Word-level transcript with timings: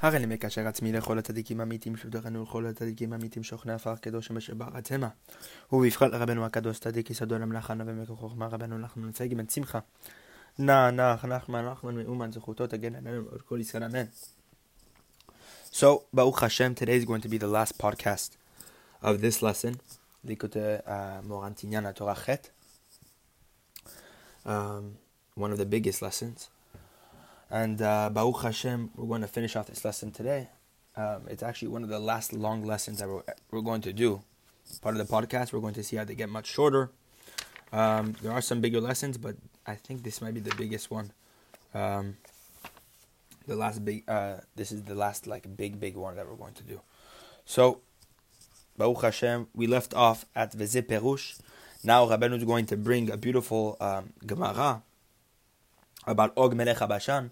הרי 0.00 0.18
למי 0.18 0.38
כאשר 0.38 0.66
עצמי 0.66 0.92
לכל 0.92 1.18
הצדיקים 1.18 1.60
האמיתים 1.60 1.96
שבדרנו 1.96 2.42
לכל 2.42 2.66
הצדיקים 2.66 3.12
האמיתים 3.12 3.42
שוכנה 3.42 3.74
עפר 3.74 3.96
קדוש 3.96 4.30
אשר 4.30 4.54
בארץ 4.54 4.92
המה. 4.92 5.08
ובבחל 5.72 6.14
רבנו 6.14 6.46
הקדוש 6.46 6.78
צדיק 6.78 7.10
יסודו 7.10 7.38
למלאכה 7.38 7.74
נווה 7.74 7.92
מכוחמה 7.92 8.46
רבנו 8.46 8.78
נחמן 8.78 9.08
נצג 9.08 9.34
בן 9.34 9.48
שמחה. 9.48 9.78
נח 10.58 10.90
נח 10.92 11.24
נחמן 11.24 11.68
נחמן 11.68 11.94
מאומן 11.94 12.32
זכותו 12.32 12.66
תגן 12.66 12.94
עלינו 12.94 13.22
עוד 13.30 13.42
כל 13.42 13.60
ישראל 13.60 13.84
אמן. 13.84 14.04
So, 15.72 16.04
Baruch 16.12 16.40
Hashem, 16.40 16.74
today 16.74 16.96
is 16.96 17.04
going 17.04 17.20
to 17.20 17.28
be 17.28 17.38
the 17.38 17.46
last 17.46 17.78
podcast 17.78 18.30
of 19.02 19.20
this 19.20 19.42
lesson, 19.42 19.74
Likute 20.26 20.82
Moharan 21.28 21.54
Tinyana 21.54 21.94
Torah 21.94 22.16
Chet, 22.24 22.50
one 24.44 25.52
of 25.52 25.58
the 25.58 25.66
biggest 25.66 26.02
lessons. 26.02 26.48
And 27.50 27.80
uh, 27.80 28.10
Baruch 28.10 28.42
Hashem, 28.42 28.90
we're 28.94 29.06
going 29.06 29.22
to 29.22 29.26
finish 29.26 29.56
off 29.56 29.68
this 29.68 29.84
lesson 29.84 30.10
today. 30.10 30.48
Um, 30.96 31.22
it's 31.28 31.42
actually 31.42 31.68
one 31.68 31.82
of 31.82 31.88
the 31.88 31.98
last 31.98 32.32
long 32.32 32.64
lessons 32.64 32.98
that 32.98 33.08
we're, 33.08 33.22
we're 33.50 33.62
going 33.62 33.80
to 33.82 33.92
do. 33.92 34.22
Part 34.82 34.96
of 34.96 35.06
the 35.06 35.10
podcast, 35.10 35.52
we're 35.52 35.60
going 35.60 35.74
to 35.74 35.82
see 35.82 35.96
how 35.96 36.04
they 36.04 36.14
get 36.14 36.28
much 36.28 36.46
shorter. 36.46 36.90
Um, 37.72 38.14
there 38.20 38.32
are 38.32 38.42
some 38.42 38.60
bigger 38.60 38.80
lessons, 38.80 39.16
but 39.16 39.36
I 39.66 39.76
think 39.76 40.02
this 40.02 40.20
might 40.20 40.34
be 40.34 40.40
the 40.40 40.54
biggest 40.56 40.90
one. 40.90 41.12
Um, 41.72 42.18
the 43.46 43.56
last 43.56 43.82
big, 43.82 44.04
uh, 44.08 44.38
this 44.54 44.70
is 44.70 44.82
the 44.82 44.94
last 44.94 45.26
like 45.26 45.56
big, 45.56 45.80
big 45.80 45.96
one 45.96 46.16
that 46.16 46.28
we're 46.28 46.36
going 46.36 46.54
to 46.54 46.62
do. 46.62 46.82
So, 47.46 47.80
Baruch 48.76 49.02
Hashem, 49.02 49.48
we 49.54 49.66
left 49.66 49.94
off 49.94 50.26
at 50.36 50.52
Veze 50.52 50.82
Perush. 50.82 51.40
Now 51.82 52.06
Rabbeinu 52.06 52.36
is 52.36 52.44
going 52.44 52.66
to 52.66 52.76
bring 52.76 53.10
a 53.10 53.16
beautiful 53.16 53.78
um, 53.80 54.12
Gemara 54.26 54.82
about 56.08 56.32
Og 56.36 56.56
Melech 56.56 56.78
Habashan, 56.78 57.30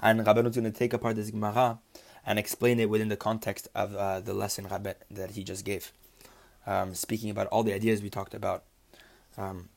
and 0.00 0.20
Rabbeinu 0.20 0.48
is 0.48 0.56
going 0.56 0.64
to 0.64 0.76
take 0.76 0.92
apart 0.92 1.16
this 1.16 1.30
Gemara 1.30 1.78
and 2.24 2.38
explain 2.38 2.80
it 2.80 2.90
within 2.90 3.08
the 3.08 3.16
context 3.16 3.68
of 3.74 3.94
uh, 3.94 4.20
the 4.20 4.34
lesson 4.34 4.66
Rabbe, 4.66 4.94
that 5.10 5.30
he 5.32 5.44
just 5.44 5.64
gave, 5.64 5.92
um, 6.66 6.94
speaking 6.94 7.30
about 7.30 7.46
all 7.48 7.62
the 7.62 7.72
ideas 7.72 8.02
we 8.02 8.10
talked 8.10 8.34
about, 8.34 8.64
um, 9.38 9.68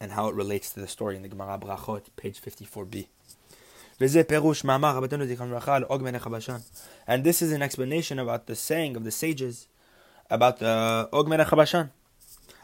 and 0.00 0.12
how 0.12 0.28
it 0.28 0.34
relates 0.34 0.72
to 0.72 0.80
the 0.80 0.88
story 0.88 1.14
in 1.14 1.22
the 1.22 1.28
Gemara 1.28 1.58
Brachot, 1.58 2.06
page 2.16 2.40
54b. 2.40 3.06
And 7.06 7.24
this 7.24 7.42
is 7.42 7.52
an 7.52 7.60
explanation 7.62 8.18
about 8.18 8.46
the 8.46 8.56
saying 8.56 8.96
of 8.96 9.04
the 9.04 9.10
sages 9.10 9.68
about 10.30 10.58
the 10.58 11.08
Og 11.12 11.28
Melech 11.28 11.48
Habashan. 11.48 11.90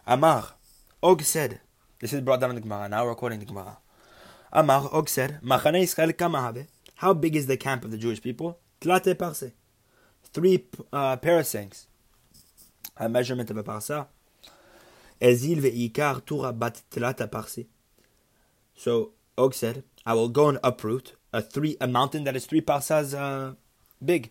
Amar, 0.06 0.54
Og 1.02 1.22
said, 1.22 1.60
this 2.00 2.12
is 2.12 2.22
brought 2.22 2.40
down 2.40 2.50
in 2.50 2.56
the 2.56 2.62
Gemara, 2.62 2.88
now 2.88 3.04
we're 3.04 3.14
quoting 3.14 3.38
the 3.38 3.44
Gemara. 3.44 3.76
Amar 4.56 4.88
Machane 4.88 5.82
Israel 5.82 6.14
kama 6.14 6.66
How 6.94 7.12
big 7.12 7.36
is 7.36 7.46
the 7.46 7.58
camp 7.58 7.84
of 7.84 7.90
the 7.90 7.98
Jewish 7.98 8.22
people? 8.22 8.58
Tlate 8.80 9.14
parse. 9.18 9.52
Three 10.32 10.64
uh, 10.90 11.18
parasangs. 11.18 11.84
A 12.96 13.06
measurement 13.06 13.50
of 13.50 13.58
a 13.58 13.62
parsa. 13.62 14.06
Ezil 15.20 15.58
ve'ikar 15.58 16.24
tura 16.24 16.54
bat 16.54 16.80
tlata 16.90 17.30
parse. 17.30 17.66
So 18.74 19.10
Og 19.36 19.52
said, 19.52 19.84
I 20.06 20.14
will 20.14 20.30
go 20.30 20.48
and 20.48 20.58
uproot 20.64 21.12
a 21.34 21.42
three 21.42 21.76
a 21.78 21.86
mountain 21.86 22.24
that 22.24 22.34
is 22.34 22.46
three 22.46 22.62
parsas 22.62 23.12
uh, 23.12 23.56
big. 24.02 24.30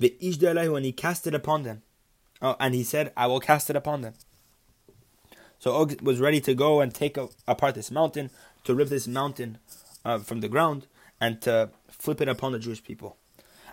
Ve'ishdelai 0.00 0.72
when 0.72 0.84
he 0.84 0.92
cast 0.92 1.26
it 1.26 1.34
upon 1.34 1.64
them. 1.64 1.82
Oh, 2.40 2.54
and 2.60 2.72
he 2.72 2.84
said, 2.84 3.12
I 3.16 3.26
will 3.26 3.40
cast 3.40 3.68
it 3.68 3.74
upon 3.74 4.02
them. 4.02 4.14
So 5.58 5.72
Og 5.72 6.00
was 6.02 6.20
ready 6.20 6.40
to 6.42 6.54
go 6.54 6.80
and 6.80 6.94
take 6.94 7.18
apart 7.48 7.74
this 7.74 7.90
mountain, 7.90 8.30
to 8.68 8.74
rip 8.74 8.90
this 8.90 9.08
mountain 9.08 9.56
uh, 10.04 10.18
from 10.18 10.42
the 10.42 10.48
ground, 10.48 10.86
and 11.18 11.40
to 11.40 11.70
flip 11.88 12.20
it 12.20 12.28
upon 12.28 12.52
the 12.52 12.58
Jewish 12.58 12.84
people. 12.84 13.16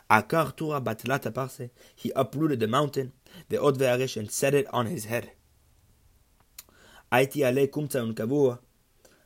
He 0.09 0.21
uprooted 2.15 2.61
the 2.61 2.67
mountain, 2.69 3.11
the 3.49 3.61
Od 3.61 3.81
and 3.81 4.31
set 4.31 4.53
it 4.53 4.73
on 4.73 4.85
his 4.85 5.03
head. 5.03 5.31
Ale 7.11 8.57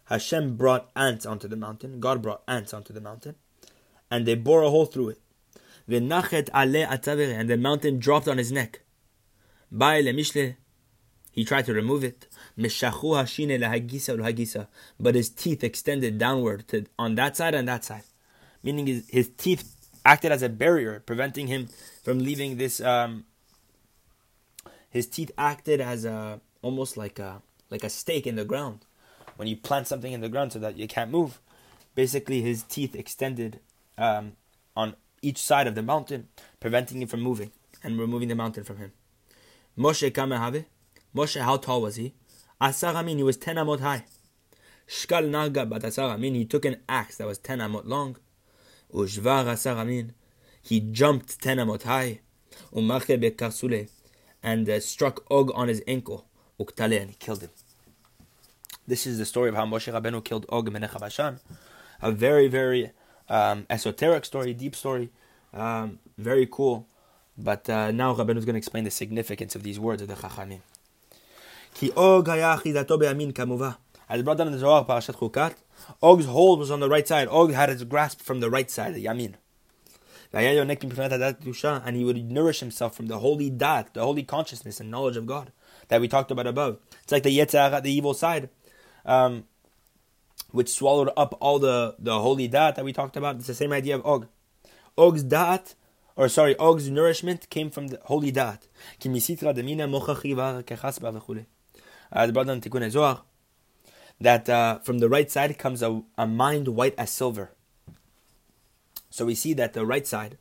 Hashem 0.05 0.55
brought 0.55 0.89
ants 0.95 1.27
onto 1.27 1.47
the 1.47 1.55
mountain, 1.55 1.99
God 1.99 2.23
brought 2.23 2.41
ants 2.47 2.73
onto 2.73 2.91
the 2.91 2.99
mountain, 2.99 3.35
and 4.09 4.25
they 4.25 4.33
bore 4.33 4.63
a 4.63 4.71
hole 4.71 4.88
through 4.88 5.09
it. 5.09 5.21
V'nachet 5.88 6.49
Ale 6.49 6.88
Atavere, 6.88 7.39
and 7.39 7.47
the 7.47 7.57
mountain 7.57 7.99
dropped 7.99 8.27
on 8.27 8.39
his 8.39 8.51
neck. 8.51 8.81
Ba'ele 9.71 10.15
Mishle, 10.15 10.55
he 11.39 11.45
tried 11.45 11.66
to 11.66 11.73
remove 11.73 12.03
it. 12.03 12.27
But 15.00 15.16
his 15.16 15.29
teeth 15.29 15.63
extended 15.63 16.17
downward 16.17 16.67
to, 16.67 16.85
on 17.00 17.16
that 17.16 17.38
side 17.38 17.55
and 17.55 17.66
that 17.69 17.85
side. 17.85 18.03
Meaning 18.61 18.88
his, 18.88 19.07
his 19.07 19.29
teeth 19.38 19.73
acted 20.05 20.33
as 20.33 20.41
a 20.44 20.50
barrier, 20.50 21.01
preventing 21.05 21.47
him 21.47 21.69
from 22.03 22.19
leaving 22.19 22.57
this. 22.57 22.81
Um, 22.81 23.23
his 24.89 25.07
teeth 25.07 25.31
acted 25.38 25.79
as 25.79 26.03
a 26.03 26.41
almost 26.61 26.97
like 26.97 27.19
a 27.19 27.41
like 27.69 27.85
a 27.85 27.89
stake 27.89 28.27
in 28.27 28.35
the 28.35 28.44
ground. 28.44 28.85
When 29.38 29.47
you 29.47 29.56
plant 29.56 29.88
something 29.88 30.11
in 30.11 30.19
the 30.19 30.27
ground 30.27 30.51
so 30.51 30.59
that 30.59 30.75
you 30.75 30.89
can't 30.89 31.09
move, 31.09 31.39
basically 31.95 32.41
his 32.41 32.63
teeth 32.63 32.95
extended 32.95 33.61
um, 33.97 34.33
on 34.75 34.97
each 35.21 35.38
side 35.38 35.67
of 35.67 35.75
the 35.75 35.83
mountain, 35.83 36.27
preventing 36.59 37.01
him 37.01 37.07
from 37.07 37.21
moving 37.21 37.51
and 37.81 37.97
removing 37.97 38.27
the 38.27 38.35
mountain 38.35 38.66
from 38.66 38.75
him. 38.75 38.91
Moshe 39.77 40.11
Kamehave, 40.11 40.66
Moshe, 41.15 41.41
how 41.41 41.57
tall 41.57 41.81
was 41.81 41.95
he? 41.95 42.13
Asar 42.61 42.95
Amin, 42.95 43.17
he 43.17 43.23
was 43.23 43.37
10 43.37 43.55
amot 43.55 43.79
high. 43.79 44.05
Shkal 44.87 45.29
Naga 45.29 45.65
bat 45.65 45.83
Asar 45.83 46.17
he 46.17 46.45
took 46.45 46.65
an 46.65 46.77
axe 46.87 47.17
that 47.17 47.27
was 47.27 47.37
10 47.37 47.59
amot 47.59 47.85
long. 47.85 48.17
Ushvar 48.93 49.47
Asar 49.47 49.85
he 50.61 50.79
jumped 50.79 51.41
10 51.41 51.57
amot 51.57 51.83
high. 51.83 52.19
Umache 52.73 53.19
bekarsule, 53.19 53.89
and 54.43 54.69
uh, 54.69 54.79
struck 54.79 55.23
Og 55.31 55.51
on 55.55 55.67
his 55.67 55.81
ankle. 55.87 56.25
Uktale, 56.59 57.01
and 57.01 57.11
he 57.11 57.15
killed 57.15 57.41
him. 57.41 57.49
This 58.87 59.07
is 59.07 59.17
the 59.17 59.25
story 59.25 59.49
of 59.49 59.55
how 59.55 59.65
Moshe 59.65 59.91
Rabbeinu 59.91 60.23
killed 60.23 60.45
Og 60.49 60.71
Melech 60.71 60.91
Habashan. 60.91 61.39
A 62.01 62.11
very, 62.11 62.47
very 62.47 62.91
um, 63.29 63.65
esoteric 63.69 64.25
story, 64.25 64.53
deep 64.53 64.75
story, 64.75 65.09
um, 65.53 65.99
very 66.17 66.47
cool. 66.47 66.87
But 67.37 67.69
uh, 67.69 67.91
now 67.91 68.13
Rabbeinu 68.13 68.37
is 68.37 68.45
going 68.45 68.55
to 68.55 68.59
explain 68.59 68.83
the 68.83 68.91
significance 68.91 69.55
of 69.55 69.63
these 69.63 69.79
words 69.79 70.01
of 70.01 70.07
the 70.07 70.15
Chachamim. 70.15 70.61
Ki 71.74 71.91
Og. 71.96 72.28
As 74.12 74.24
brought 74.24 74.38
down 74.38 74.47
in 74.47 74.53
the 74.53 74.59
Zohar, 74.59 74.85
Parashat 74.85 75.16
Chukat, 75.16 75.56
Og's 76.02 76.25
hold 76.25 76.59
was 76.59 76.72
on 76.72 76.80
the 76.80 76.90
right 76.90 77.07
side. 77.07 77.28
Og 77.28 77.53
had 77.53 77.69
his 77.69 77.84
grasp 77.84 78.22
from 78.22 78.40
the 78.40 78.50
right 78.50 78.69
side, 78.69 78.96
the 78.96 79.06
Yamin. 79.06 79.35
And 80.31 81.96
he 81.96 82.03
would 82.03 82.31
nourish 82.31 82.59
himself 82.59 82.96
from 82.96 83.07
the 83.07 83.19
holy 83.19 83.50
dat, 83.50 83.94
the 83.94 84.02
holy 84.02 84.24
consciousness 84.24 84.80
and 84.80 84.91
knowledge 84.91 85.18
of 85.18 85.25
God 85.25 85.52
that 85.88 86.02
we 86.02 86.07
talked 86.07 86.31
about 86.31 86.47
above. 86.47 86.78
It's 87.03 87.12
like 87.12 87.24
the 87.24 87.35
Yetzirah, 87.38 87.81
the 87.81 87.91
evil 87.91 88.13
side, 88.13 88.50
um, 89.06 89.46
which 90.51 90.69
swallowed 90.69 91.09
up 91.18 91.38
all 91.40 91.59
the, 91.59 91.96
the 91.97 92.19
holy 92.19 92.47
dat 92.47 92.75
that 92.75 92.86
we 92.86 92.94
talked 92.94 93.18
about. 93.18 93.38
It's 93.38 93.47
the 93.47 93.53
same 93.56 93.74
idea 93.74 93.96
of 93.96 94.06
Og. 94.06 94.28
Og's 94.97 95.24
dat 95.24 95.75
or 96.19 96.28
sorry, 96.28 96.53
Og's 96.57 96.90
nourishment 96.90 97.50
came 97.50 97.69
from 97.69 97.88
the 97.88 98.00
holy 98.03 98.30
dat. 98.30 98.68
As 102.11 102.31
brought 102.31 102.47
down 102.47 102.61
Tikkun 102.61 102.89
Zohar, 102.89 103.21
that 104.19 104.49
uh, 104.49 104.79
from 104.79 104.99
the 104.99 105.09
right 105.09 105.29
side 105.29 105.57
comes 105.57 105.81
a, 105.81 106.01
a 106.17 106.27
mind 106.27 106.69
white 106.69 106.95
as 106.97 107.11
silver. 107.11 107.51
So 109.09 109.25
we 109.25 109.35
see 109.35 109.53
that 109.53 109.73
the 109.73 109.85
right 109.85 110.05
side, 110.05 110.37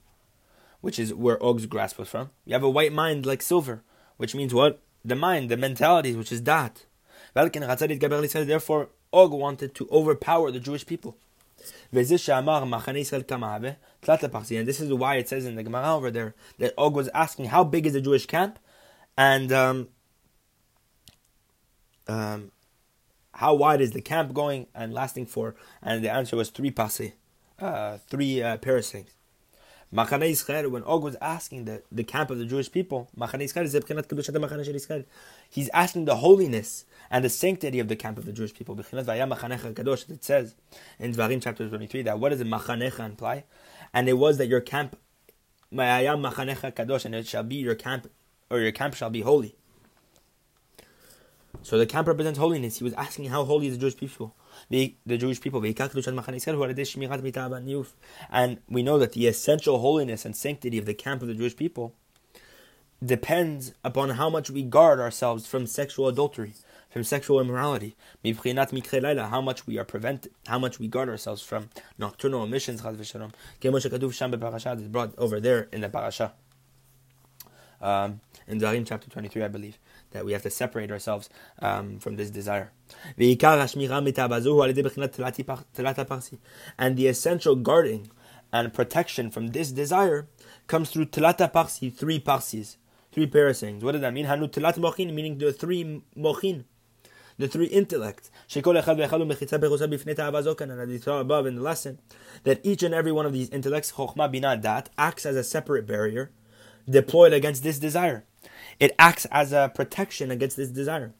which 0.80 0.98
is 0.98 1.14
where 1.14 1.42
Og's 1.42 1.66
grasp 1.66 1.98
was 1.98 2.08
from, 2.08 2.30
you 2.44 2.54
have 2.54 2.62
a 2.62 2.70
white 2.70 2.92
mind 2.92 3.26
like 3.26 3.42
silver, 3.42 3.82
which 4.16 4.34
means 4.34 4.52
what? 4.54 4.80
The 5.04 5.14
mind, 5.14 5.48
the 5.50 5.56
mentality, 5.56 6.14
which 6.14 6.32
is 6.32 6.40
dat. 6.40 6.84
Therefore, 7.34 8.88
Og 9.12 9.32
wanted 9.32 9.74
to 9.74 9.88
overpower 9.90 10.50
the 10.50 10.60
Jewish 10.60 10.86
people. 10.86 11.16
And 11.92 12.06
this 12.06 12.10
is 14.80 14.92
why 14.92 15.16
it 15.16 15.28
says 15.28 15.44
in 15.47 15.54
the 15.54 15.62
Gemara 15.62 15.94
over 15.94 16.10
there 16.10 16.34
that 16.59 16.74
Og 16.76 16.94
was 16.94 17.09
asking 17.09 17.47
how 17.47 17.64
big 17.64 17.86
is 17.86 17.92
the 17.94 18.00
Jewish 18.00 18.26
camp, 18.26 18.59
and 19.16 19.53
um, 19.53 19.88
um, 22.09 22.51
how 23.34 23.55
wide 23.55 23.81
is 23.81 23.93
the 23.93 24.01
camp 24.01 24.34
going 24.34 24.66
and 24.75 24.93
lasting 24.93 25.27
for? 25.27 25.55
And 25.83 26.05
the 26.05 26.10
answer 26.10 26.37
was 26.37 26.51
three 26.51 26.71
pasi, 26.71 27.15
uh, 27.60 27.99
three 28.09 28.43
uh, 28.43 28.59
parasangs. 28.59 29.10
Machane 29.95 30.31
Yisrael, 30.31 30.71
when 30.71 30.83
Og 30.83 31.03
was 31.03 31.16
asking 31.22 31.65
the, 31.65 31.83
the 31.91 32.05
camp 32.05 32.31
of 32.31 32.37
the 32.37 32.45
Jewish 32.45 32.71
people, 32.71 33.09
he's 35.49 35.71
asking 35.71 36.05
the 36.05 36.16
holiness 36.16 36.84
and 37.10 37.25
the 37.25 37.31
sanctity 37.31 37.78
of 37.78 37.89
the 37.89 37.97
camp 37.97 38.19
of 38.19 38.27
the 38.27 38.33
Jewish 38.33 38.53
people. 38.53 38.78
It 38.78 38.84
says 38.87 39.09
in 39.09 39.15
Dvarim 41.15 41.43
chapter 41.43 41.66
23 41.66 42.03
that 42.03 42.19
what 42.19 42.28
does 42.28 42.39
the 42.39 42.45
Machanecha 42.45 43.01
imply? 43.01 43.45
And 43.95 44.10
it 44.10 44.19
was 44.19 44.37
that 44.37 44.49
your 44.49 44.60
camp, 44.60 44.99
and 45.71 47.15
it 47.15 47.27
shall 47.27 47.45
be 47.45 47.57
your 47.57 47.75
camp, 47.75 48.10
or 48.51 48.60
your 48.60 48.72
camp 48.72 48.95
shall 48.95 49.09
be 49.09 49.22
holy. 49.22 49.57
So 51.62 51.78
the 51.78 51.86
camp 51.86 52.09
represents 52.09 52.39
holiness. 52.39 52.78
He 52.78 52.84
was 52.84 52.95
asking 52.95 53.27
how 53.27 53.45
holy 53.45 53.66
is 53.66 53.74
the 53.74 53.80
Jewish 53.80 53.97
people. 53.97 54.34
the, 54.71 54.95
the 55.06 55.18
Jewish 55.18 55.41
people. 55.41 55.60
And 58.30 58.59
we 58.68 58.83
know 58.83 58.98
that 58.98 59.12
the 59.12 59.27
essential 59.27 59.78
holiness 59.78 60.24
and 60.24 60.36
sanctity 60.36 60.78
of 60.78 60.86
the 60.86 60.95
camp 60.95 61.22
of 61.22 61.28
the 61.28 61.34
Jewish 61.34 61.56
people 61.56 61.95
depends 63.04 63.74
upon 63.84 64.10
how 64.10 64.28
much 64.28 64.50
we 64.50 64.62
guard 64.62 64.98
ourselves 65.00 65.47
from 65.47 65.66
sexual 65.66 66.09
adultery, 66.09 66.54
from 66.91 67.04
sexual 67.04 67.41
immorality. 67.41 67.97
How 68.24 69.41
much 69.41 69.66
we 69.66 69.78
are 69.78 69.84
prevented, 69.84 70.33
how 70.47 70.59
much 70.59 70.78
we 70.78 70.89
guard 70.89 71.09
ourselves 71.09 71.42
from 71.42 71.71
nocturnal 71.97 72.42
emissions. 72.42 72.83
It's 72.84 73.03
brought 74.89 75.18
over 75.18 75.41
there 75.41 75.68
in 75.72 75.80
the 75.80 75.89
parasha. 75.89 76.33
Um, 77.80 78.21
in 78.47 78.60
Dvarim 78.60 78.86
chapter 78.86 79.10
23, 79.10 79.42
I 79.42 79.48
believe, 79.48 79.78
that 80.10 80.25
we 80.25 80.33
have 80.33 80.42
to 80.42 80.51
separate 80.51 80.91
ourselves 80.91 81.28
um, 81.60 81.98
from 81.98 82.16
this 82.16 82.30
desire. 82.30 82.72
And 83.19 83.39
the 86.97 87.07
essential 87.07 87.57
guarding 87.57 88.10
and 88.53 88.72
protection 88.72 89.30
from 89.30 89.48
this 89.48 89.72
desire 89.72 90.28
comes 90.66 90.91
through 90.91 91.07
telata 91.07 91.53
parsi, 91.53 91.91
three 91.91 92.19
parsis, 92.19 92.78
three 93.13 93.27
parasangs. 93.27 93.83
What 93.83 93.92
does 93.92 94.01
that 94.01 94.15
mean? 94.15 94.24
Hanu 94.27 94.48
telat 94.48 94.78
mochin, 94.78 95.13
meaning 95.13 95.39
the 95.39 95.53
three 95.53 96.03
mochin, 96.16 96.65
the 97.36 97.48
three 97.48 97.66
intellects. 97.66 98.31
And 98.54 98.66
as 98.66 98.84
saw 101.03 101.21
above 101.21 101.47
in 101.47 101.57
the 101.57 101.63
lesson, 101.63 101.98
that 102.45 102.60
each 102.63 102.83
and 102.83 102.95
every 102.95 103.13
one 103.13 103.27
of 103.27 103.33
these 103.33 103.48
intellects, 103.51 103.92
chokhmah 103.92 104.34
binah 104.34 104.60
dat, 104.60 104.89
acts 104.97 105.27
as 105.27 105.36
a 105.36 105.45
separate 105.45 105.86
barrier 105.86 106.31
deployed 106.90 107.34
against 107.34 107.64
this 107.64 107.79
desire. 107.79 108.25
It 108.79 108.93
acts 108.97 109.25
as 109.31 109.53
a 109.53 109.72
protection 109.73 110.31
against 110.31 110.58
this 110.58 110.70
desire. 110.70 111.14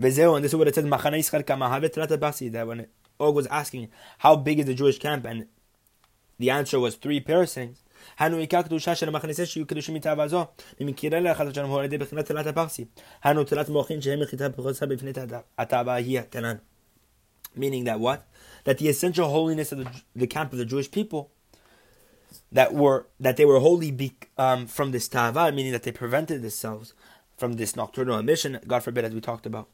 And 0.00 0.44
this 0.44 0.52
is 0.52 0.56
what 0.56 0.68
it 0.68 0.74
says, 0.74 0.84
that 0.84 2.64
when 2.66 2.86
Og 3.20 3.34
was 3.34 3.46
asking, 3.48 3.88
how 4.18 4.36
big 4.36 4.60
is 4.60 4.66
the 4.66 4.74
Jewish 4.74 4.98
camp? 4.98 5.24
And 5.24 5.46
the 6.38 6.50
answer 6.50 6.78
was 6.78 6.96
three 6.96 7.20
parasangs. 7.20 7.78
הנו 8.18 8.36
עיקר 8.36 8.62
קדושה 8.62 8.94
של 8.94 9.08
המחנה 9.08 9.32
שיהיו 9.44 9.66
קדושים 9.66 9.94
מטבע 9.94 10.28
זו, 10.28 10.46
ומכירה 10.80 11.20
לאחד 11.20 11.54
שלנו 11.54 11.68
הוא 11.68 11.78
על 11.78 11.84
ידי 11.84 11.98
בחינת 11.98 12.26
תלת 12.26 12.46
הפרסי. 12.46 12.84
הנו 13.22 13.44
תלת 13.44 13.68
מוחין 13.68 14.00
שהם 14.00 14.20
מחיתה 14.20 14.50
פרוסה 14.50 14.86
בפני 14.86 15.10
הטבע 15.58 15.94
היא 15.94 16.18
התנן. 16.18 16.56
Meaning 17.56 17.84
that 17.84 17.98
what? 17.98 18.20
That 18.64 18.78
the 18.78 18.88
essential 18.88 19.28
holiness 19.28 19.72
of 19.72 19.78
the, 19.78 19.86
the 20.14 20.26
camp 20.26 20.52
of 20.52 20.58
the 20.58 20.64
Jewish 20.64 20.90
people 20.90 21.30
that 22.51 22.73
were 22.73 23.07
that 23.19 23.37
they 23.37 23.45
were 23.45 23.59
wholly 23.59 23.91
be, 23.91 24.13
um, 24.37 24.67
from 24.67 24.91
this 24.91 25.07
tava, 25.07 25.51
meaning 25.51 25.71
that 25.71 25.83
they 25.83 25.91
prevented 25.91 26.41
themselves 26.41 26.93
from 27.37 27.53
this 27.53 27.75
nocturnal 27.75 28.17
emission. 28.19 28.59
God 28.67 28.83
forbid, 28.83 29.05
as 29.05 29.13
we 29.13 29.21
talked 29.21 29.45
about, 29.45 29.67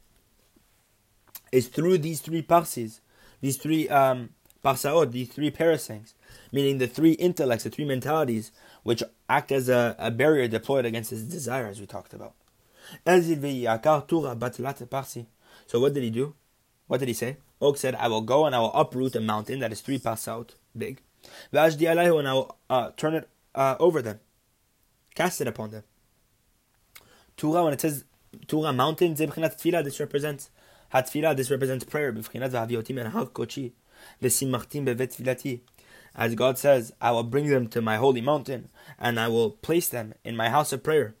is 1.52 1.68
through 1.68 1.98
these 1.98 2.20
three 2.20 2.42
parsis, 2.42 3.00
these 3.40 3.56
three 3.56 3.88
um, 3.88 4.30
parsaot, 4.64 5.12
these 5.12 5.28
three 5.28 5.50
parasangs, 5.50 6.14
meaning 6.52 6.78
the 6.78 6.86
three 6.86 7.12
intellects, 7.12 7.64
the 7.64 7.70
three 7.70 7.84
mentalities, 7.84 8.52
which 8.82 9.02
act 9.28 9.52
as 9.52 9.68
a, 9.68 9.96
a 9.98 10.10
barrier 10.10 10.48
deployed 10.48 10.84
against 10.84 11.10
his 11.10 11.24
desire, 11.24 11.66
as 11.66 11.80
we 11.80 11.86
talked 11.86 12.14
about. 12.14 12.34
So 15.66 15.80
what 15.80 15.94
did 15.94 16.02
he 16.02 16.10
do? 16.10 16.34
What 16.86 16.98
did 16.98 17.08
he 17.08 17.14
say? 17.14 17.36
Og 17.60 17.76
said, 17.76 17.94
I 17.94 18.08
will 18.08 18.22
go 18.22 18.46
and 18.46 18.54
I 18.54 18.58
will 18.58 18.72
uproot 18.72 19.14
a 19.14 19.20
mountain 19.20 19.60
that 19.60 19.70
is 19.70 19.80
three 19.80 19.98
parsaot 19.98 20.54
big 20.76 21.02
And 21.52 22.00
I 22.00 22.10
will 22.10 22.56
uh, 22.68 22.90
turn 22.96 23.14
it 23.14 23.28
uh, 23.54 23.76
over 23.78 24.02
them, 24.02 24.20
cast 25.14 25.40
it 25.40 25.48
upon 25.48 25.70
them. 25.70 25.82
Tura, 27.36 27.64
when 27.64 27.72
it 27.72 27.80
says 27.80 28.04
Tura 28.46 28.72
mountain, 28.72 29.14
this 29.14 30.00
represents 30.00 30.50
hatfila, 30.92 31.36
this 31.36 31.50
represents 31.50 31.84
prayer. 31.84 32.12
B'fchinat 32.12 32.50
v'haviotim 32.50 33.00
and 33.00 33.14
hakochi, 33.14 33.72
v'simachtim 34.22 34.84
bevet 34.84 35.16
tefilati. 35.16 35.60
As 36.14 36.34
God 36.34 36.58
says, 36.58 36.92
I 37.00 37.12
will 37.12 37.22
bring 37.22 37.46
them 37.48 37.68
to 37.68 37.80
my 37.80 37.96
holy 37.96 38.20
mountain, 38.20 38.68
and 38.98 39.18
I 39.18 39.28
will 39.28 39.50
place 39.50 39.88
them 39.88 40.14
in 40.24 40.36
my 40.36 40.48
house 40.50 40.72
of 40.72 40.82
prayer. 40.82 41.14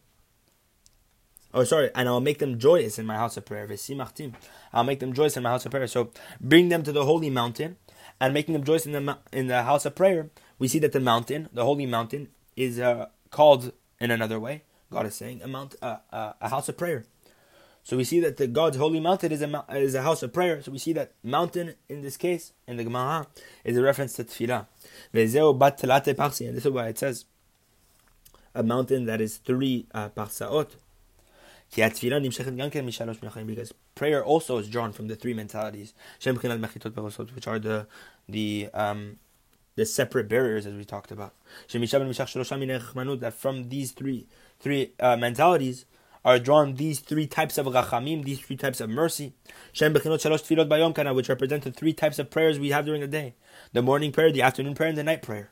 Oh, 1.54 1.64
sorry, 1.64 1.90
and 1.94 2.08
I 2.08 2.12
will 2.12 2.20
make 2.20 2.38
them 2.38 2.58
joyous 2.58 2.98
in 2.98 3.06
my 3.06 3.16
house 3.16 3.36
of 3.36 3.44
prayer. 3.44 3.66
V'simachtim, 3.66 4.34
I'll 4.72 4.84
make 4.84 5.00
them 5.00 5.12
joyous 5.12 5.36
in 5.36 5.42
my 5.42 5.50
house 5.50 5.64
of 5.64 5.70
prayer. 5.70 5.86
So, 5.86 6.10
bring 6.40 6.68
them 6.68 6.82
to 6.82 6.92
the 6.92 7.04
holy 7.04 7.30
mountain, 7.30 7.76
and 8.20 8.34
making 8.34 8.52
them 8.52 8.64
joyous 8.64 8.86
in 8.86 8.92
the 8.92 9.18
in 9.32 9.46
the 9.46 9.62
house 9.62 9.86
of 9.86 9.94
prayer, 9.94 10.30
we 10.58 10.68
see 10.68 10.78
that 10.80 10.92
the 10.92 11.00
mountain, 11.00 11.48
the 11.52 11.64
holy 11.64 11.86
mountain, 11.86 12.28
is 12.56 12.78
uh, 12.78 13.06
called 13.30 13.72
in 13.98 14.10
another 14.10 14.38
way. 14.38 14.62
God 14.90 15.06
is 15.06 15.14
saying 15.14 15.40
a 15.42 15.48
mount, 15.48 15.76
uh, 15.80 15.98
uh, 16.12 16.32
a 16.40 16.48
house 16.48 16.68
of 16.68 16.76
prayer. 16.76 17.04
So 17.82 17.96
we 17.96 18.04
see 18.04 18.20
that 18.20 18.36
the 18.36 18.46
God's 18.46 18.76
holy 18.76 19.00
mountain 19.00 19.32
is 19.32 19.42
a 19.42 19.64
is 19.70 19.94
a 19.94 20.02
house 20.02 20.22
of 20.22 20.32
prayer. 20.32 20.62
So 20.62 20.70
we 20.70 20.78
see 20.78 20.92
that 20.92 21.12
mountain 21.22 21.74
in 21.88 22.02
this 22.02 22.16
case 22.16 22.52
in 22.66 22.76
the 22.76 22.84
Gemara 22.84 23.26
is 23.64 23.76
a 23.76 23.82
reference 23.82 24.14
to 24.14 24.24
tefillah. 24.24 24.66
And 25.12 26.56
this 26.56 26.66
is 26.66 26.70
why 26.70 26.88
it 26.88 26.98
says 26.98 27.24
a 28.54 28.62
mountain 28.62 29.06
that 29.06 29.20
is 29.20 29.38
three 29.38 29.86
uh, 29.94 30.10
parsaot. 30.10 30.76
Because 31.74 32.02
prayer 34.00 34.24
also 34.24 34.56
is 34.56 34.66
drawn 34.66 34.92
from 34.92 35.08
the 35.08 35.14
three 35.14 35.34
mentalities, 35.34 35.92
which 36.24 37.46
are 37.46 37.58
the 37.58 37.86
the 38.26 38.70
um, 38.72 39.18
the 39.76 39.84
separate 39.84 40.26
barriers 40.26 40.64
as 40.64 40.72
we 40.72 40.86
talked 40.86 41.12
about. 41.12 41.34
That 41.70 43.34
from 43.36 43.68
these 43.68 43.92
three 43.92 44.26
three 44.58 44.92
uh, 44.98 45.16
mentalities 45.18 45.84
are 46.24 46.38
drawn 46.38 46.76
these 46.76 47.00
three 47.00 47.26
types 47.26 47.58
of 47.58 47.66
rachamim, 47.66 48.24
these 48.24 48.40
three 48.40 48.56
types 48.56 48.80
of 48.80 48.88
mercy, 48.88 49.34
which 49.78 49.82
represent 51.28 51.64
the 51.64 51.72
three 51.76 51.92
types 51.92 52.18
of 52.18 52.30
prayers 52.30 52.58
we 52.58 52.70
have 52.70 52.86
during 52.86 53.02
the 53.02 53.06
day: 53.06 53.34
the 53.74 53.82
morning 53.82 54.12
prayer, 54.12 54.32
the 54.32 54.40
afternoon 54.40 54.74
prayer, 54.74 54.88
and 54.88 54.96
the 54.96 55.04
night 55.04 55.20
prayer. 55.20 55.50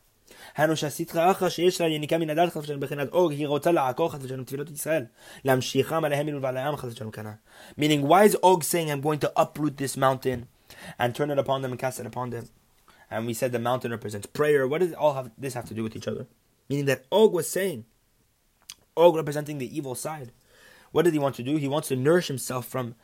Meaning, 7.76 8.02
why 8.02 8.24
is 8.24 8.36
Og 8.42 8.64
saying, 8.64 8.90
I'm 8.90 9.00
going 9.00 9.18
to 9.20 9.32
uproot 9.36 9.76
this 9.76 9.96
mountain 9.96 10.48
and 10.98 11.14
turn 11.14 11.30
it 11.30 11.38
upon 11.38 11.62
them 11.62 11.70
and 11.72 11.80
cast 11.80 12.00
it 12.00 12.06
upon 12.06 12.30
them? 12.30 12.48
And 13.10 13.26
we 13.26 13.34
said 13.34 13.52
the 13.52 13.58
mountain 13.58 13.90
represents 13.90 14.26
prayer. 14.26 14.68
What 14.68 14.80
does 14.80 14.92
all 14.92 15.14
have, 15.14 15.30
this 15.38 15.54
have 15.54 15.66
to 15.68 15.74
do 15.74 15.82
with 15.82 15.96
each 15.96 16.08
other? 16.08 16.26
Meaning 16.68 16.84
that 16.86 17.04
Og 17.10 17.32
was 17.32 17.48
saying, 17.48 17.86
Og 18.96 19.16
representing 19.16 19.58
the 19.58 19.76
evil 19.76 19.94
side. 19.94 20.32
What 20.90 21.04
did 21.04 21.12
he 21.12 21.18
want 21.18 21.34
to 21.36 21.42
do? 21.42 21.56
He 21.56 21.68
wants 21.68 21.88
to 21.88 21.96
nourish 21.96 22.28
himself 22.28 22.66
from 22.66 22.94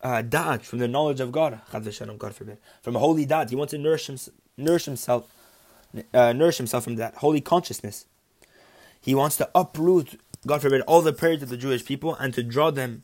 uh, 0.00 0.22
da'at, 0.22 0.62
from 0.62 0.78
the 0.78 0.88
knowledge 0.88 1.20
of 1.20 1.32
God. 1.32 1.60
God 1.72 2.34
forbid. 2.34 2.58
From 2.82 2.94
holy 2.94 3.26
da'at. 3.26 3.50
He 3.50 3.56
wants 3.56 3.72
to 3.72 3.78
nourish, 3.78 4.08
him, 4.08 4.16
nourish 4.56 4.84
himself 4.84 5.28
uh, 6.14 6.32
nourish 6.32 6.58
himself 6.58 6.84
from 6.84 6.96
that 6.96 7.16
holy 7.16 7.40
consciousness. 7.40 8.06
He 9.00 9.14
wants 9.14 9.36
to 9.38 9.50
uproot, 9.54 10.20
God 10.46 10.62
forbid, 10.62 10.82
all 10.82 11.02
the 11.02 11.12
prayers 11.12 11.42
of 11.42 11.48
the 11.48 11.56
Jewish 11.56 11.84
people 11.84 12.14
and 12.14 12.32
to 12.34 12.42
draw 12.42 12.70
them 12.70 13.02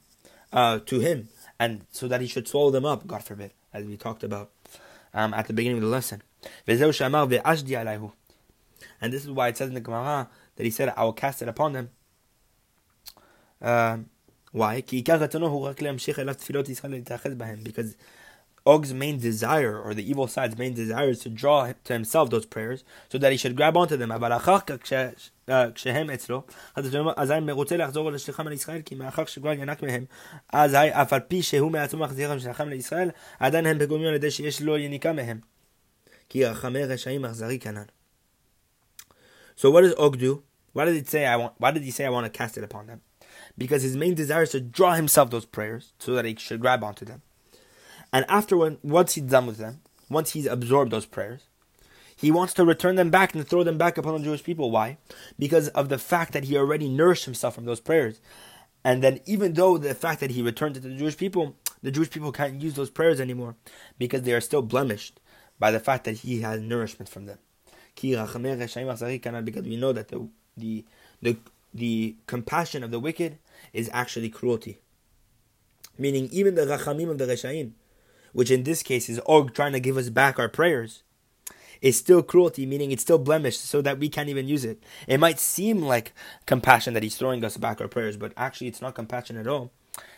uh, 0.53 0.79
to 0.87 1.01
Him, 1.01 1.29
and 1.59 1.85
so 1.91 2.07
that 2.09 2.21
He 2.21 2.27
should 2.27 2.47
swallow 2.49 2.71
them 2.71 2.85
up, 2.85 3.07
God 3.07 3.25
forbid, 3.25 3.53
as 3.73 3.85
we 3.85 3.97
talked 3.97 4.23
about 4.23 4.51
um, 5.13 5.35
at 5.35 5.47
the 5.49 5.53
beginning 5.53 5.79
of 5.79 5.83
the 5.83 5.91
lesson. 5.91 6.23
And 6.65 6.79
this 9.13 9.25
is 9.25 9.31
why 9.31 9.49
it 9.49 9.57
says 9.57 9.69
in 9.69 9.75
the 9.75 9.81
Gemara 9.81 10.29
that 10.57 10.65
He 10.65 10.71
said, 10.71 10.95
I 10.97 11.05
will 11.05 11.13
cast 11.13 11.43
it 11.43 11.49
upon 11.49 11.73
them. 11.73 11.91
Uh, 13.61 13.99
why? 14.53 14.81
Because 14.81 15.21
Og's 18.68 18.94
main 18.94 19.18
desire, 19.20 19.78
or 19.78 19.94
the 19.94 20.10
evil 20.10 20.28
side's 20.28 20.58
main 20.58 20.74
desire, 20.74 21.10
is 21.10 21.20
to 21.20 21.30
draw 21.30 21.74
to 21.84 21.94
himself 21.94 22.30
those 22.30 22.46
prayers, 22.46 22.86
so 23.12 23.18
that 23.18 23.32
he 23.34 23.38
should 23.38 23.56
grab 23.58 23.76
onto 23.76 23.98
them. 23.98 24.12
כשהם 25.76 26.10
אצלו, 26.10 26.44
אזי 27.18 27.34
רוצה 27.52 27.78
לחזור 27.78 28.12
לשליחם 28.12 28.48
לישראל, 28.48 28.82
כי 28.82 28.96
מאחר 28.96 29.26
שכבר 29.26 29.52
ינק 29.52 29.84
מהם, 29.84 30.06
אזי 30.54 30.78
אף 30.78 31.14
על 31.14 31.20
פי 31.20 31.44
שהוא 31.44 31.72
מעצמו 31.72 32.00
מחזיר 32.00 32.36
לשליחם 32.36 32.70
לישראל, 32.70 33.10
עדיין 33.40 33.66
הם 33.66 33.80
פגומים 33.80 34.08
על 34.08 34.14
ידי 34.14 34.32
שיש 34.32 34.62
לו 34.62 34.78
יניקה 34.78 35.14
מהם. 35.14 35.40
כי 36.30 36.46
רחמי 36.46 36.84
רשעים 36.84 37.26
אכזרי 37.26 37.60
כנן. 37.60 37.84
So 39.58 39.70
what 39.72 39.82
does 39.82 39.94
Og 39.98 40.18
do? 40.18 40.44
Why 40.74 40.86
did 40.86 40.96
it 40.96 41.08
say 41.08 41.26
I 41.26 41.36
want? 41.36 41.54
Why 41.60 41.72
did 41.72 41.84
he 41.84 41.92
say 41.92 42.06
I 42.06 42.10
want 42.10 42.26
to 42.26 42.32
cast 42.32 42.58
it 42.58 42.64
upon 42.64 42.88
them? 42.88 43.02
Because 43.58 43.84
his 43.84 43.96
main 43.96 44.16
desire 44.16 44.44
is 44.44 44.52
to 44.52 44.62
draw 44.62 44.94
himself 44.94 45.30
those 45.30 45.46
prayers, 45.46 45.94
so 46.00 46.14
that 46.16 46.26
he 46.26 46.36
should 46.36 46.62
grab 46.62 46.84
onto 46.84 47.06
them. 47.06 47.22
And 48.13 48.25
after 48.29 48.57
when, 48.57 48.79
once 48.83 49.15
he's 49.15 49.25
done 49.25 49.47
with 49.47 49.59
them, 49.59 49.81
once 50.09 50.33
he's 50.33 50.47
absorbed 50.47 50.91
those 50.91 51.07
prayers, 51.07 51.43
he 52.17 52.31
wants 52.31 52.53
to 52.55 52.65
return 52.65 52.97
them 52.97 53.11
back 53.11 53.35
and 53.35 53.47
throw 53.47 53.63
them 53.63 53.79
back 53.79 53.97
upon 53.97 54.15
the 54.15 54.25
Jewish 54.25 54.43
people. 54.43 54.71
Why? 54.71 54.99
Because 55.39 55.69
of 55.69 55.89
the 55.89 55.99
fact 55.99 56.33
that 56.33 56.45
he 56.45 56.57
already 56.57 56.89
nourished 56.89 57.27
himself 57.27 57.55
from 57.55 57.65
those 57.65 57.81
prayers. 57.81 58.21
And 58.83 59.03
then 59.03 59.21
even 59.27 59.53
though 59.53 59.79
the 59.79 59.95
fact 59.95 60.21
that 60.21 60.33
he 60.33 60.43
returned 60.43 60.77
it 60.77 60.81
to 60.81 60.89
the 60.89 60.97
Jewish 60.97 61.17
people, 61.17 61.55
the 61.83 61.91
Jewish 61.91 62.11
people 62.11 62.33
can't 62.33 62.61
use 62.61 62.75
those 62.75 62.91
prayers 62.91 63.21
anymore 63.21 63.55
because 63.99 64.23
they 64.23 64.33
are 64.33 64.41
still 64.41 64.63
blemished 64.63 65.21
by 65.59 65.71
the 65.71 65.81
fact 65.81 66.05
that 66.05 66.19
he 66.19 66.41
has 66.41 66.61
nourishment 66.61 67.09
from 67.09 67.27
them. 67.27 67.39
Because 67.95 69.65
we 69.65 69.77
know 69.77 69.93
that 69.93 70.09
the, 70.09 70.29
the, 70.57 70.85
the, 71.21 71.37
the 71.75 72.17
compassion 72.27 72.83
of 72.83 72.91
the 72.91 73.01
wicked 73.01 73.39
is 73.73 73.91
actually 73.93 74.31
cruelty. 74.31 74.79
Meaning 75.99 76.29
even 76.33 76.55
the 76.55 76.63
rachamim 76.63 77.11
of 77.11 77.19
the 77.19 77.27
reshaim, 77.27 77.73
which 78.33 78.51
in 78.51 78.65
this 78.65 78.83
case 78.83 79.09
is 79.09 79.21
Og 79.27 79.55
trying 79.55 79.73
to 79.73 79.81
give 79.81 79.97
us 79.97 80.09
back 80.09 80.39
our 80.39 80.49
prayers, 80.49 81.03
is 81.81 81.97
still 81.97 82.23
cruelty, 82.23 82.67
meaning 82.67 82.91
it's 82.91 83.03
still 83.03 83.19
blemished, 83.19 83.65
so 83.65 83.81
that 83.83 83.99
we 83.99 84.09
can't 84.09 84.29
even 84.29 84.49
use 84.49 84.65
it. 84.65 84.83
It 85.07 85.21
might 85.21 85.39
seem 85.39 85.83
like 85.83 86.13
compassion 86.47 86.95
that 86.95 87.03
he's 87.03 87.17
throwing 87.17 87.45
us 87.45 87.57
back 87.57 87.81
our 87.81 87.89
prayers, 87.89 88.17
but 88.17 88.33
actually 88.37 88.67
it's 88.67 88.83
not 88.83 88.95
compassion 88.95 89.37
at 89.37 89.47
all. 89.47 89.71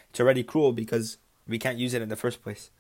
It's 0.09 0.21
already 0.21 0.43
cruel 0.43 0.73
because 0.73 1.19
we 1.47 1.59
can't 1.59 1.79
use 1.79 1.95
it 1.95 2.02
in 2.02 2.09
the 2.09 2.17
first 2.17 2.43
place. 2.43 2.71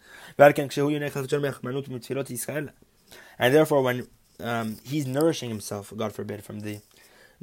And 3.38 3.54
therefore, 3.54 3.82
when 3.82 4.08
um, 4.40 4.76
he's 4.82 5.06
nourishing 5.06 5.50
himself, 5.50 5.92
God 5.96 6.12
forbid, 6.12 6.44
from 6.44 6.60
the 6.60 6.80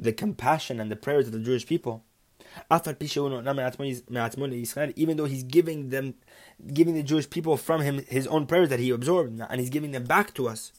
the 0.00 0.12
compassion 0.12 0.78
and 0.78 0.92
the 0.92 0.96
prayers 0.96 1.26
of 1.26 1.32
the 1.32 1.40
Jewish 1.40 1.66
people, 1.66 2.04
even 4.96 5.16
though 5.16 5.24
he's 5.24 5.42
giving 5.44 5.88
them, 5.90 6.14
giving 6.72 6.94
the 6.94 7.02
Jewish 7.02 7.28
people 7.30 7.56
from 7.56 7.80
him 7.82 8.04
his 8.08 8.26
own 8.26 8.46
prayers 8.46 8.68
that 8.68 8.80
he 8.80 8.90
absorbed, 8.90 9.40
and 9.40 9.60
he's 9.60 9.70
giving 9.70 9.92
them 9.92 10.04
back 10.04 10.34
to 10.34 10.48
us. 10.48 10.72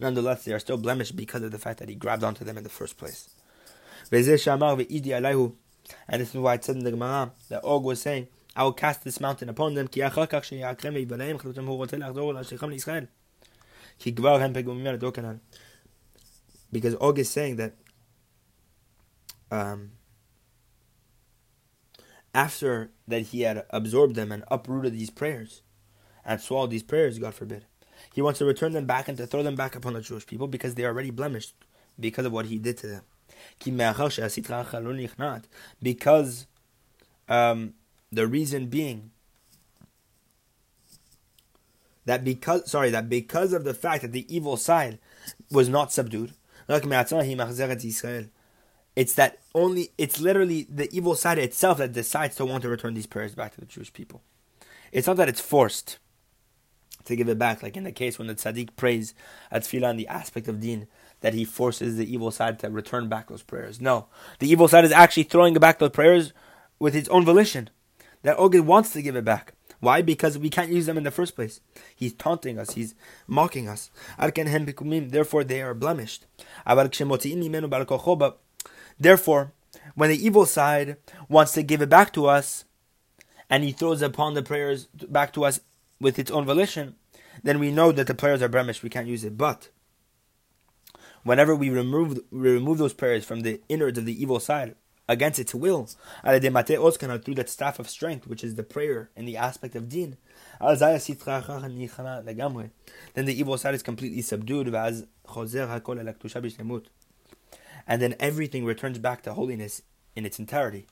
Nonetheless, 0.00 0.44
they 0.44 0.52
are 0.52 0.58
still 0.58 0.78
blemished 0.78 1.14
because 1.14 1.42
of 1.42 1.50
the 1.50 1.58
fact 1.58 1.78
that 1.78 1.88
he 1.90 1.94
grabbed 1.94 2.24
onto 2.24 2.44
them 2.44 2.56
in 2.56 2.64
the 2.64 2.70
first 2.70 2.96
place. 2.96 3.28
And 4.10 4.24
this 6.20 6.30
is 6.30 6.34
why 6.34 6.54
it 6.54 6.64
said 6.64 6.76
in 6.76 6.84
the 6.84 6.90
Gemara 6.90 7.32
that 7.50 7.62
Og 7.62 7.84
was 7.84 8.00
saying, 8.00 8.28
I 8.56 8.62
will 8.62 8.72
cast 8.72 9.04
this 9.04 9.20
mountain 9.20 9.48
upon 9.48 9.74
them, 9.74 9.88
because 16.74 16.96
Og 16.96 17.18
is 17.20 17.30
saying 17.30 17.54
that 17.56 17.74
um, 19.50 19.92
after 22.34 22.90
that 23.06 23.20
he 23.20 23.42
had 23.42 23.64
absorbed 23.70 24.16
them 24.16 24.32
and 24.32 24.42
uprooted 24.50 24.92
these 24.92 25.08
prayers 25.08 25.62
and 26.24 26.40
swallowed 26.40 26.70
these 26.70 26.82
prayers, 26.82 27.20
God 27.20 27.34
forbid, 27.34 27.66
he 28.12 28.20
wants 28.20 28.40
to 28.40 28.44
return 28.44 28.72
them 28.72 28.86
back 28.86 29.06
and 29.06 29.16
to 29.18 29.26
throw 29.26 29.44
them 29.44 29.54
back 29.54 29.76
upon 29.76 29.92
the 29.92 30.00
Jewish 30.00 30.26
people 30.26 30.48
because 30.48 30.74
they 30.74 30.84
are 30.84 30.88
already 30.88 31.10
blemished 31.10 31.54
because 31.98 32.26
of 32.26 32.32
what 32.32 32.46
he 32.46 32.58
did 32.58 32.76
to 32.78 32.88
them. 32.88 33.02
Because 35.80 36.46
um, 37.28 37.74
the 38.10 38.26
reason 38.26 38.66
being 38.66 39.10
that 42.04 42.24
because 42.24 42.70
sorry 42.70 42.90
that 42.90 43.08
because 43.08 43.52
of 43.52 43.64
the 43.64 43.74
fact 43.74 44.02
that 44.02 44.12
the 44.12 44.34
evil 44.34 44.56
side 44.56 44.98
was 45.50 45.68
not 45.68 45.92
subdued 45.92 46.34
it's 48.96 49.14
that 49.14 49.38
only 49.54 49.90
it's 49.98 50.20
literally 50.20 50.66
the 50.70 50.88
evil 50.94 51.14
side 51.14 51.38
itself 51.38 51.78
that 51.78 51.92
decides 51.92 52.36
to 52.36 52.44
want 52.44 52.62
to 52.62 52.68
return 52.68 52.94
these 52.94 53.06
prayers 53.06 53.34
back 53.34 53.54
to 53.54 53.60
the 53.60 53.66
Jewish 53.66 53.92
people. 53.92 54.22
It's 54.92 55.06
not 55.06 55.16
that 55.16 55.28
it's 55.28 55.40
forced 55.40 55.98
to 57.04 57.16
give 57.16 57.28
it 57.28 57.38
back, 57.38 57.62
like 57.62 57.76
in 57.76 57.84
the 57.84 57.92
case 57.92 58.18
when 58.18 58.28
the 58.28 58.34
tzaddik 58.34 58.76
prays 58.76 59.14
at 59.50 59.62
tefillah 59.62 59.96
the 59.96 60.08
aspect 60.08 60.48
of 60.48 60.60
deen, 60.60 60.86
that 61.20 61.34
he 61.34 61.44
forces 61.44 61.96
the 61.96 62.10
evil 62.10 62.30
side 62.30 62.58
to 62.60 62.70
return 62.70 63.08
back 63.08 63.28
those 63.28 63.42
prayers. 63.42 63.80
No, 63.80 64.06
the 64.38 64.50
evil 64.50 64.68
side 64.68 64.84
is 64.84 64.92
actually 64.92 65.24
throwing 65.24 65.54
back 65.54 65.78
those 65.78 65.90
prayers 65.90 66.32
with 66.78 66.94
his 66.94 67.08
own 67.08 67.24
volition. 67.24 67.70
That 68.22 68.38
Ogid 68.38 68.62
wants 68.62 68.92
to 68.92 69.02
give 69.02 69.16
it 69.16 69.24
back. 69.24 69.52
Why? 69.84 70.02
Because 70.02 70.38
we 70.38 70.50
can't 70.50 70.72
use 70.72 70.86
them 70.86 70.96
in 70.96 71.04
the 71.04 71.10
first 71.10 71.36
place. 71.36 71.60
He's 71.94 72.14
taunting 72.14 72.58
us. 72.58 72.70
He's 72.70 72.94
mocking 73.26 73.68
us. 73.68 73.90
Therefore, 74.18 75.44
they 75.44 75.62
are 75.62 75.74
blemished. 75.74 76.26
Therefore, 78.98 79.52
when 79.94 80.10
the 80.10 80.26
evil 80.26 80.46
side 80.46 80.96
wants 81.28 81.52
to 81.52 81.62
give 81.62 81.82
it 81.82 81.88
back 81.88 82.12
to 82.14 82.26
us, 82.26 82.64
and 83.50 83.62
he 83.62 83.72
throws 83.72 84.00
upon 84.02 84.34
the 84.34 84.42
prayers 84.42 84.86
back 84.86 85.32
to 85.34 85.44
us 85.44 85.60
with 86.00 86.18
its 86.18 86.30
own 86.30 86.46
volition, 86.46 86.94
then 87.42 87.58
we 87.58 87.70
know 87.70 87.92
that 87.92 88.06
the 88.06 88.14
prayers 88.14 88.40
are 88.40 88.48
blemished. 88.48 88.82
We 88.82 88.88
can't 88.90 89.06
use 89.06 89.22
it. 89.22 89.36
But 89.36 89.68
whenever 91.24 91.54
we 91.54 91.68
remove 91.68 92.20
we 92.30 92.50
remove 92.50 92.78
those 92.78 92.94
prayers 92.94 93.24
from 93.24 93.40
the 93.40 93.60
innards 93.68 93.98
of 93.98 94.06
the 94.06 94.20
evil 94.20 94.40
side, 94.40 94.76
against 95.08 95.38
its 95.38 95.54
will, 95.54 95.88
through 96.22 96.40
that 97.34 97.48
staff 97.48 97.78
of 97.78 97.88
strength, 97.90 98.26
which 98.26 98.42
is 98.42 98.54
the 98.54 98.62
prayer 98.62 99.10
in 99.14 99.24
the 99.26 99.36
aspect 99.36 99.76
of 99.76 99.88
deen. 99.88 100.16
Then 100.60 100.76
the 103.26 103.34
evil 103.38 103.58
side 103.58 103.74
is 103.74 103.82
completely 103.82 104.22
subdued, 104.22 104.74
and 107.86 108.00
then 108.00 108.14
everything 108.18 108.64
returns 108.64 108.98
back 108.98 109.22
to 109.22 109.34
holiness 109.34 109.82
in 110.16 110.24
its 110.24 110.38
entirety. 110.38 110.86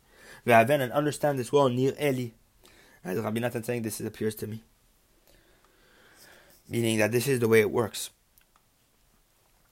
And 0.45 0.93
understand 0.93 1.39
this 1.39 1.53
well, 1.53 1.69
Nir 1.69 1.95
Eli. 2.01 2.33
As 3.05 3.19
Rabbi 3.19 3.41
Natan 3.41 3.65
saying, 3.65 3.83
this 3.83 4.01
appears 4.01 4.35
to 4.37 4.47
me. 4.47 4.63
Meaning 6.69 6.99
that 6.99 7.13
this 7.13 7.27
is 7.27 7.41
the 7.41 7.49
way 7.49 7.61
it 7.61 7.71
works. 7.71 8.11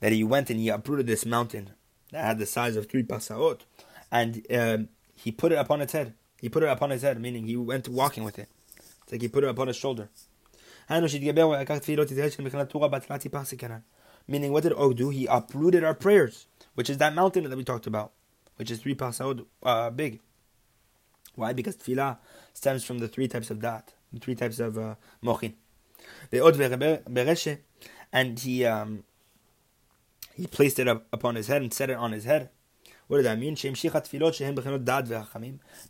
that 0.00 0.10
he 0.10 0.24
went 0.24 0.50
and 0.50 0.60
he 0.60 0.68
uprooted 0.68 1.06
this 1.06 1.24
mountain 1.24 1.70
that 2.10 2.24
had 2.24 2.38
the 2.38 2.46
size 2.46 2.76
of 2.76 2.88
three 2.88 3.04
pasaot, 3.04 3.60
and 4.10 4.44
um, 4.50 4.88
he 5.14 5.30
put 5.30 5.52
it 5.52 5.58
upon 5.58 5.80
its 5.80 5.92
head. 5.92 6.14
He 6.40 6.48
put 6.48 6.62
it 6.62 6.68
upon 6.68 6.90
his 6.90 7.02
head, 7.02 7.20
meaning 7.20 7.46
he 7.46 7.56
went 7.56 7.88
walking 7.88 8.24
with 8.24 8.38
it. 8.38 8.48
It's 9.02 9.12
like 9.12 9.22
he 9.22 9.28
put 9.28 9.44
it 9.44 9.50
upon 9.50 9.68
his 9.68 9.76
shoulder. 9.76 10.08
Meaning, 14.28 14.52
what 14.52 14.62
did 14.64 14.72
Og 14.72 14.96
do? 14.96 15.10
He 15.10 15.26
uprooted 15.26 15.84
our 15.84 15.94
prayers, 15.94 16.46
which 16.74 16.90
is 16.90 16.98
that 16.98 17.14
mountain 17.14 17.48
that 17.48 17.56
we 17.56 17.64
talked 17.64 17.86
about, 17.86 18.12
which 18.56 18.70
is 18.70 18.80
three 18.80 18.94
pasaot 18.94 19.46
uh, 19.62 19.90
big. 19.90 20.20
Why? 21.34 21.52
Because 21.52 21.76
tefillah 21.76 22.18
stems 22.52 22.84
from 22.84 22.98
the 22.98 23.08
three 23.08 23.28
types 23.28 23.50
of 23.50 23.60
dat 23.60 23.92
three 24.20 24.34
types 24.34 24.58
of 24.58 24.78
uh, 24.78 24.94
mochin. 25.22 25.54
The 26.30 26.40
od 26.40 26.54
bereshe, 26.54 27.58
and 28.12 28.38
he 28.38 28.64
um, 28.64 29.04
he 30.34 30.46
placed 30.46 30.78
it 30.78 30.88
up 30.88 31.06
upon 31.12 31.34
his 31.34 31.48
head 31.48 31.62
and 31.62 31.72
set 31.72 31.90
it 31.90 31.96
on 31.96 32.12
his 32.12 32.24
head. 32.24 32.50
What 33.08 33.22
does 33.22 33.24
that 33.24 33.38
mean? 33.38 33.56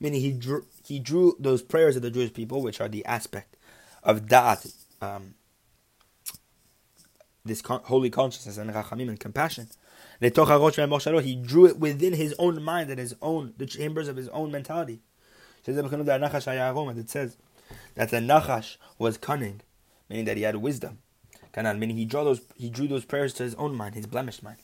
Meaning 0.00 0.20
he 0.20 0.32
drew 0.32 0.66
he 0.84 0.98
drew 0.98 1.36
those 1.38 1.62
prayers 1.62 1.96
of 1.96 2.02
the 2.02 2.10
Jewish 2.10 2.32
people, 2.32 2.60
which 2.62 2.80
are 2.80 2.88
the 2.88 3.04
aspect 3.06 3.56
of 4.02 4.26
da'at, 4.26 4.72
um, 5.00 5.34
this 7.44 7.62
con- 7.62 7.80
holy 7.84 8.10
consciousness 8.10 8.58
and 8.58 8.70
rachamim 8.70 9.08
and 9.08 9.18
compassion. 9.18 9.68
He 10.20 10.30
drew 10.30 11.66
it 11.66 11.78
within 11.78 12.12
his 12.12 12.34
own 12.38 12.62
mind 12.62 12.90
and 12.90 12.98
his 12.98 13.14
own 13.22 13.54
the 13.56 13.66
chambers 13.66 14.08
of 14.08 14.16
his 14.16 14.28
own 14.28 14.52
mentality. 14.52 15.00
It 15.66 15.74
says 17.10 17.36
that 17.94 18.10
the 18.10 18.18
Nachash 18.18 18.76
was 18.98 19.18
cunning, 19.18 19.60
meaning 20.08 20.24
that 20.26 20.36
he 20.36 20.42
had 20.44 20.56
wisdom. 20.56 20.98
Kanan, 21.52 21.78
meaning 21.78 21.96
he 21.96 22.04
drew 22.04 22.24
those 22.24 22.40
he 22.54 22.68
drew 22.68 22.86
those 22.86 23.04
prayers 23.04 23.32
to 23.34 23.42
his 23.42 23.54
own 23.54 23.74
mind, 23.74 23.94
his 23.94 24.06
blemished 24.06 24.42
mind. 24.42 24.58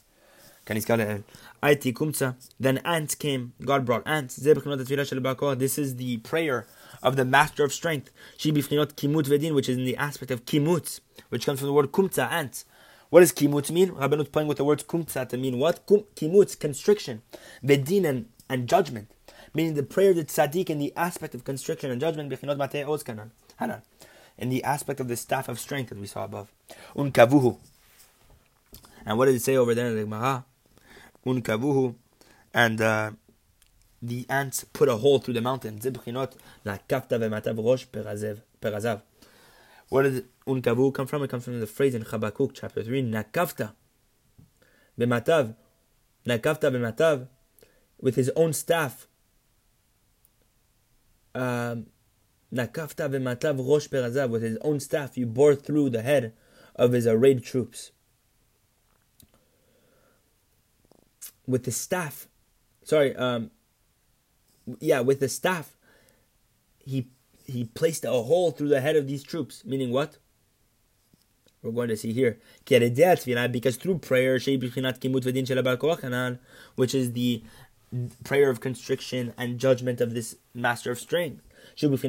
Then 2.61 2.79
ants 2.85 3.15
came. 3.17 3.53
God 3.65 3.85
brought 3.85 4.07
ants. 4.07 4.37
This 4.37 5.79
is 5.79 5.97
the 5.97 6.17
prayer 6.19 6.67
of 7.03 7.17
the 7.17 7.25
master 7.25 7.65
of 7.65 7.73
strength. 7.73 8.11
which 8.45 9.69
is 9.69 9.77
in 9.77 9.85
the 9.85 9.97
aspect 9.97 10.31
of 10.31 10.45
kimut, 10.45 11.01
which 11.31 11.47
comes 11.47 11.59
from 11.59 11.67
the 11.67 11.73
word 11.73 11.91
kumtza, 11.91 12.31
ants. 12.31 12.65
What 13.11 13.21
does 13.21 13.33
kimut 13.33 13.73
mean? 13.73 13.91
Rabbeinu 13.91 14.31
playing 14.31 14.49
with 14.49 14.59
the 14.59 14.65
word 14.65 14.85
kumtza 14.87 15.29
to 15.31 15.37
mean 15.37 15.59
what? 15.59 15.85
Kimut, 15.87 16.61
constriction, 16.61 17.23
vedin 17.65 18.05
and, 18.05 18.27
and 18.49 18.69
judgment 18.69 19.11
meaning 19.55 19.75
the 19.75 19.83
prayer 19.83 20.11
of 20.11 20.17
the 20.17 20.25
tzaddik 20.25 20.71
in 20.71 20.79
the 20.79 20.93
aspect 20.97 21.35
of 21.35 21.45
constriction 21.45 21.91
and 21.91 22.01
judgment, 22.01 22.33
in 24.39 24.49
the 24.49 24.65
aspect 24.65 25.01
of 25.01 25.09
the 25.09 25.17
staff 25.17 25.49
of 25.49 25.61
strength 25.61 25.91
that 25.91 25.99
we 25.99 26.07
saw 26.07 26.25
above. 26.25 26.51
Unkavuhu. 26.97 27.59
And 29.05 29.19
what 29.19 29.27
did 29.27 29.35
it 29.35 29.43
say 29.43 29.57
over 29.57 29.75
there 29.75 29.89
in 29.89 29.97
the 29.97 30.05
Gemara? 30.05 30.45
Unkavuhu. 31.27 31.95
And 32.55 32.81
uh, 32.81 33.13
the 34.01 34.27
ants 34.29 34.65
put 34.73 34.89
a 34.89 34.97
hole 34.97 35.19
through 35.19 35.35
the 35.35 35.41
mountain. 35.41 35.79
Zibchinot 35.79 36.35
la 36.65 36.79
kafta 36.89 37.19
ve'matav 37.19 37.63
rosh 37.63 37.87
perazav. 37.87 39.03
Where 39.89 40.05
did 40.05 40.27
unkavu 40.47 40.95
come 40.95 41.07
from? 41.07 41.23
It 41.23 41.29
comes 41.29 41.45
from 41.45 41.61
the 41.61 41.67
phrase 41.67 41.95
in 41.95 42.03
Habakkuk 42.03 42.53
chapter 42.55 42.83
3, 42.83 43.03
nakafta 43.03 43.73
b'matav. 44.99 45.55
Nakafta 46.27 46.71
b'matav, 46.71 47.27
with 48.01 48.17
his 48.17 48.31
own 48.35 48.53
staff, 48.53 49.07
Nakafta 51.35 53.09
v'matlav 53.09 53.67
rosh 53.67 53.89
perazav, 53.89 54.31
with 54.31 54.43
his 54.43 54.59
own 54.59 54.81
staff, 54.81 55.17
you 55.17 55.27
bore 55.27 55.55
through 55.55 55.91
the 55.91 56.03
head 56.03 56.35
of 56.77 56.93
his 56.93 57.07
arrayed 57.07 57.43
troops. 57.43 57.93
With 61.47 61.65
the 61.65 61.73
staff, 61.73 62.29
sorry, 62.85 63.17
um, 63.17 63.51
yeah, 64.79 65.01
with 65.01 65.21
the 65.21 65.29
staff, 65.29 65.77
he 66.79 67.09
he 67.45 67.65
placed 67.65 68.05
a 68.05 68.11
hole 68.11 68.53
through 68.53 68.69
the 68.69 68.81
head 68.81 68.97
of 68.97 69.07
these 69.07 69.23
troops. 69.23 69.65
Meaning 69.65 69.91
what? 69.91 70.19
we're 71.63 71.71
going 71.71 71.89
to 71.89 71.97
see 71.97 72.13
here. 72.13 72.39
Because 72.67 73.77
through 73.77 73.99
prayer, 73.99 74.35
which 74.35 74.49
is 76.95 77.13
the 77.13 77.43
prayer 78.25 78.51
of 78.51 78.61
constriction 78.61 79.35
and 79.37 79.59
judgment 79.59 80.01
of 80.01 80.15
this 80.15 80.37
master 80.55 80.91
of 80.91 80.99
strength, 80.99 81.43
which 81.81 81.85
is 81.85 82.03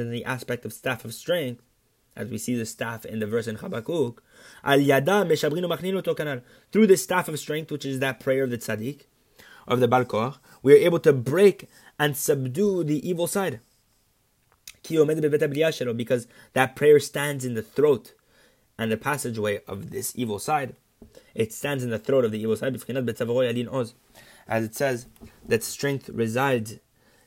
in 0.00 0.10
the 0.10 0.24
aspect 0.24 0.64
of 0.64 0.72
staff 0.72 1.04
of 1.04 1.14
strength, 1.14 1.62
as 2.16 2.28
we 2.28 2.38
see 2.38 2.54
the 2.54 2.64
staff 2.64 3.04
in 3.04 3.18
the 3.18 3.26
verse 3.26 3.46
in 3.46 3.56
Habakkuk, 3.56 4.22
through 6.72 6.86
the 6.86 6.96
staff 6.96 7.28
of 7.28 7.38
strength, 7.38 7.72
which 7.72 7.84
is 7.84 7.98
that 7.98 8.20
prayer 8.20 8.44
of 8.44 8.50
the 8.50 8.58
tzaddik, 8.58 9.02
of 9.66 9.80
the 9.80 9.88
Balkoach, 9.88 10.38
we 10.62 10.74
are 10.74 10.76
able 10.76 11.00
to 11.00 11.12
break 11.12 11.68
and 11.98 12.16
subdue 12.16 12.84
the 12.84 13.08
evil 13.08 13.26
side. 13.26 13.60
Because 14.86 16.26
that 16.52 16.76
prayer 16.76 17.00
stands 17.00 17.44
in 17.44 17.54
the 17.54 17.62
throat 17.62 18.14
and 18.78 18.92
the 18.92 18.96
passageway 18.96 19.60
of 19.66 19.90
this 19.90 20.12
evil 20.16 20.38
side. 20.38 20.76
It 21.34 21.52
stands 21.52 21.82
in 21.82 21.90
the 21.90 21.98
throat 21.98 22.24
of 22.24 22.32
the 22.32 22.40
evil 22.40 22.56
side. 22.56 22.74
As 24.46 24.64
it 24.64 24.74
says 24.74 25.06
that 25.46 25.62
strength 25.62 26.08
resides 26.08 26.78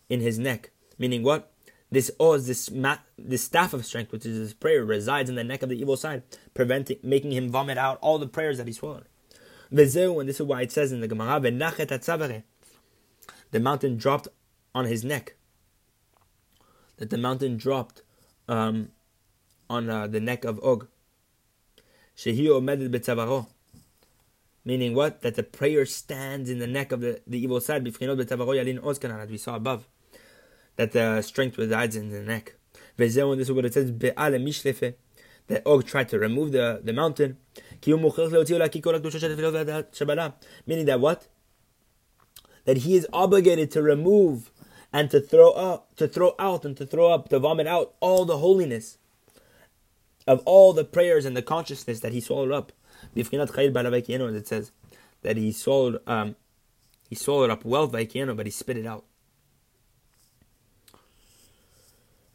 in 0.09 0.21
his 0.21 0.38
neck. 0.39 0.71
Meaning 0.97 1.24
what? 1.24 1.51
This 1.89 2.12
oz, 2.19 2.47
this 2.47 2.69
ma- 2.69 2.97
this 3.17 3.43
staff 3.43 3.74
of 3.74 3.86
strength, 3.86 4.12
which 4.12 4.25
is 4.25 4.38
his 4.38 4.53
prayer, 4.53 4.83
resides 4.83 5.29
in 5.29 5.36
the 5.36 5.43
neck 5.43 5.63
of 5.63 5.69
the 5.69 5.79
evil 5.79 5.95
side, 5.95 6.24
preventing 6.53 6.97
making 7.01 7.31
him 7.31 7.50
vomit 7.50 7.77
out 7.77 7.97
all 8.01 8.19
the 8.19 8.27
prayers 8.27 8.57
that 8.57 8.67
he 8.67 8.74
swallowed. 8.74 9.05
And 9.69 9.79
this 9.79 9.95
is 9.95 10.41
why 10.41 10.62
it 10.62 10.71
says 10.71 10.91
in 10.91 11.00
the 11.00 11.07
Gemara, 11.07 11.39
the 13.51 13.59
mountain 13.59 13.97
dropped 13.97 14.27
on 14.75 14.86
his 14.86 15.03
neck. 15.03 15.36
That 16.97 17.09
the 17.09 17.17
mountain 17.17 17.57
dropped 17.57 18.01
um, 18.47 18.89
on 19.69 19.89
uh, 19.89 20.07
the 20.07 20.19
neck 20.19 20.43
of 20.45 20.59
Og. 20.63 20.88
Meaning 24.67 24.93
what? 24.93 25.21
That 25.21 25.36
the 25.36 25.43
prayer 25.43 25.86
stands 25.86 26.50
in 26.50 26.59
the 26.59 26.67
neck 26.67 26.91
of 26.91 27.00
the, 27.00 27.21
the 27.25 27.39
evil 27.39 27.62
side. 27.62 27.88
As 27.88 27.97
we 29.29 29.38
saw 29.38 29.55
above. 29.55 29.88
That 30.75 30.91
the 30.91 31.21
strength 31.21 31.57
resides 31.57 31.95
in 31.95 32.09
the 32.09 32.21
neck. 32.21 32.55
This 32.97 33.15
is 33.15 33.50
what 33.50 33.63
it 33.63 33.74
says. 33.74 33.93
That 33.93 35.62
Og 35.65 35.86
tried 35.86 36.09
to 36.09 36.19
remove 36.19 36.51
the, 36.51 36.81
the 36.83 36.91
mountain. 36.91 37.38
Meaning 40.67 40.86
that 40.86 41.00
what? 41.00 41.27
That 42.65 42.77
he 42.79 42.97
is 42.97 43.07
obligated 43.13 43.71
to 43.71 43.81
remove 43.81 44.51
and 44.91 45.09
to 45.12 45.21
throw 45.21 45.51
up, 45.51 45.95
to 45.95 46.09
throw 46.09 46.36
out 46.38 46.65
and 46.65 46.75
to 46.75 46.86
throw 46.86 47.09
up, 47.09 47.29
to 47.29 47.39
vomit 47.39 47.67
out 47.67 47.93
all 48.01 48.25
the 48.25 48.39
holiness 48.39 48.97
of 50.27 50.43
all 50.43 50.74
the 50.74 50.83
prayers 50.83 51.24
and 51.24 51.38
the 51.38 51.41
consciousness 51.41 52.01
that 52.01 52.12
he 52.12 52.19
swallowed 52.19 52.51
up. 52.51 52.74
As 53.15 53.31
it 53.31 54.47
says 54.47 54.71
that 55.21 55.37
he 55.37 55.51
swallowed, 55.51 56.01
um, 56.07 56.35
he 57.09 57.15
swallowed 57.15 57.49
up 57.49 57.65
wealth 57.65 57.91
vaikiano, 57.91 58.35
but 58.35 58.45
he 58.45 58.51
spit 58.51 58.77
it 58.77 58.85
out. 58.85 59.05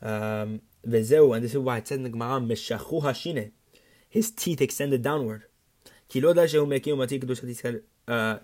Um, 0.02 0.62
and 0.84 0.92
this 0.92 1.12
is 1.12 1.58
why 1.58 1.76
it 1.78 1.86
says 1.86 1.98
in 1.98 2.02
the 2.02 2.10
Gemara, 2.10 2.40
his 4.08 4.30
teeth 4.30 4.60
extended 4.60 5.02
downward. 5.02 5.44
Uh, 8.08 8.38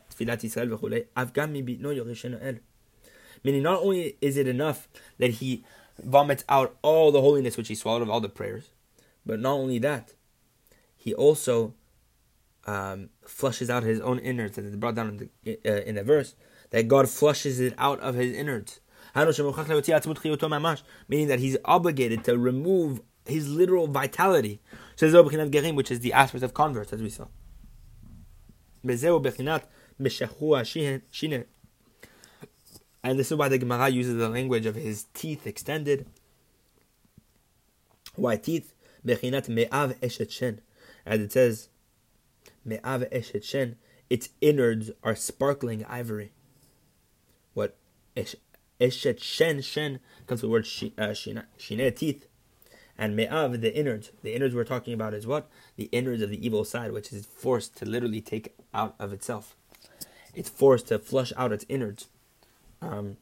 Meaning, 3.44 3.62
not 3.62 3.82
only 3.82 4.16
is 4.20 4.36
it 4.36 4.48
enough 4.48 4.88
that 5.18 5.30
he 5.30 5.64
vomits 6.02 6.44
out 6.48 6.76
all 6.82 7.12
the 7.12 7.20
holiness 7.20 7.56
which 7.56 7.68
he 7.68 7.74
swallowed 7.74 8.02
of 8.02 8.10
all 8.10 8.20
the 8.20 8.28
prayers, 8.28 8.70
but 9.26 9.40
not 9.40 9.52
only 9.52 9.78
that, 9.78 10.14
he 10.96 11.12
also 11.14 11.74
um, 12.68 13.08
flushes 13.24 13.70
out 13.70 13.82
his 13.82 13.98
own 14.00 14.18
innards, 14.18 14.58
as 14.58 14.66
it's 14.66 14.76
brought 14.76 14.94
down 14.94 15.08
in 15.08 15.16
the, 15.16 15.30
uh, 15.64 15.80
in 15.84 15.94
the 15.94 16.04
verse, 16.04 16.34
that 16.68 16.86
God 16.86 17.08
flushes 17.08 17.60
it 17.60 17.72
out 17.78 17.98
of 18.00 18.14
his 18.14 18.36
innards. 18.36 18.80
Meaning 19.14 19.32
that 21.28 21.38
he's 21.38 21.56
obligated 21.64 22.24
to 22.24 22.36
remove 22.36 23.00
his 23.24 23.48
literal 23.48 23.86
vitality, 23.86 24.60
which 25.00 25.90
is 25.90 26.00
the 26.00 26.12
aspect 26.12 26.44
of 26.44 26.52
converts, 26.52 26.92
as 26.92 27.02
we 27.02 27.08
saw. 27.08 27.28
And 28.84 28.90
this 33.18 33.30
is 33.30 33.38
why 33.38 33.48
the 33.48 33.58
Gemara 33.58 33.88
uses 33.88 34.16
the 34.16 34.28
language 34.28 34.66
of 34.66 34.74
his 34.74 35.04
teeth 35.14 35.46
extended. 35.46 36.04
Why 38.14 38.36
teeth? 38.36 38.74
As 39.06 39.22
it 41.20 41.32
says, 41.32 41.68
me'av 42.68 43.10
eshet 43.10 43.44
shen, 43.44 43.76
its 44.10 44.30
innards 44.40 44.90
are 45.02 45.14
sparkling 45.14 45.84
ivory. 45.86 46.32
What? 47.54 47.76
Eshet 48.16 49.20
shen, 49.20 49.62
shen 49.62 50.00
comes 50.26 50.40
from 50.40 50.48
the 50.48 50.52
word 50.52 50.66
uh, 50.98 51.14
shine, 51.14 51.92
teeth. 51.94 52.26
And 52.96 53.14
me'av, 53.14 53.60
the 53.60 53.76
innards. 53.76 54.10
The 54.22 54.34
innards 54.34 54.54
we're 54.54 54.64
talking 54.64 54.94
about 54.94 55.14
is 55.14 55.26
what? 55.26 55.48
The 55.76 55.88
innards 55.92 56.22
of 56.22 56.30
the 56.30 56.44
evil 56.44 56.64
side, 56.64 56.92
which 56.92 57.12
is 57.12 57.26
forced 57.26 57.76
to 57.76 57.84
literally 57.84 58.20
take 58.20 58.54
out 58.74 58.94
of 58.98 59.12
itself. 59.12 59.54
It's 60.34 60.48
forced 60.48 60.88
to 60.88 60.98
flush 60.98 61.32
out 61.36 61.52
its 61.52 61.64
innards 61.68 62.08
um, 62.82 63.16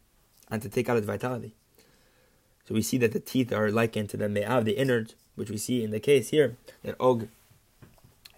and 0.51 0.63
to 0.63 0.69
take 0.69 0.89
out 0.89 0.97
its 0.97 1.07
vitality. 1.07 1.55
So 2.67 2.75
we 2.75 2.83
see 2.83 2.99
that 2.99 3.13
the 3.13 3.21
teeth 3.21 3.53
are 3.53 3.71
likened 3.71 4.11
to 4.11 4.17
the 4.17 4.29
me'av, 4.29 4.65
the 4.65 4.77
innards, 4.77 5.15
which 5.35 5.51
we 5.51 5.57
see 5.57 5.85
in 5.85 5.91
the 5.91 6.01
case 6.01 6.31
here 6.31 6.57
that 6.83 6.97
Og 6.99 7.29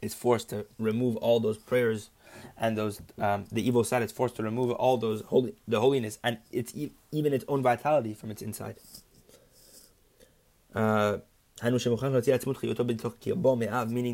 is 0.03 0.15
forced 0.15 0.51
to 0.51 0.67
remove 0.79 1.17
all 1.17 1.41
those 1.41 1.59
prayers 1.59 2.11
and 2.57 2.77
those 2.77 3.01
um, 3.19 3.45
the 3.51 3.67
evil 3.67 3.85
side 3.85 4.03
is 4.03 4.13
forced 4.13 4.37
to 4.37 4.43
remove 4.43 4.71
all 4.73 4.97
those 4.97 5.23
holy 5.23 5.55
the 5.67 5.81
holiness 5.81 6.19
and 6.23 6.39
it's 6.53 6.75
e- 6.77 6.93
even 7.13 7.33
its 7.33 7.45
own 7.49 7.63
vitality 7.63 8.15
from 8.15 8.31
its 8.31 8.43
inside. 8.43 8.77
Uh, 10.75 11.19
meaning 11.63 11.79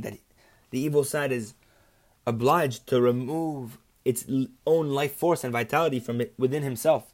that 0.02 0.18
the 0.70 0.80
evil 0.80 1.04
side 1.04 1.32
is 1.32 1.54
obliged 2.26 2.86
to 2.86 3.00
remove 3.00 3.78
its 4.04 4.24
own 4.66 4.90
life 4.90 5.14
force 5.14 5.44
and 5.44 5.52
vitality 5.52 6.00
from 6.00 6.20
it 6.20 6.34
within 6.38 6.62
himself. 6.62 7.12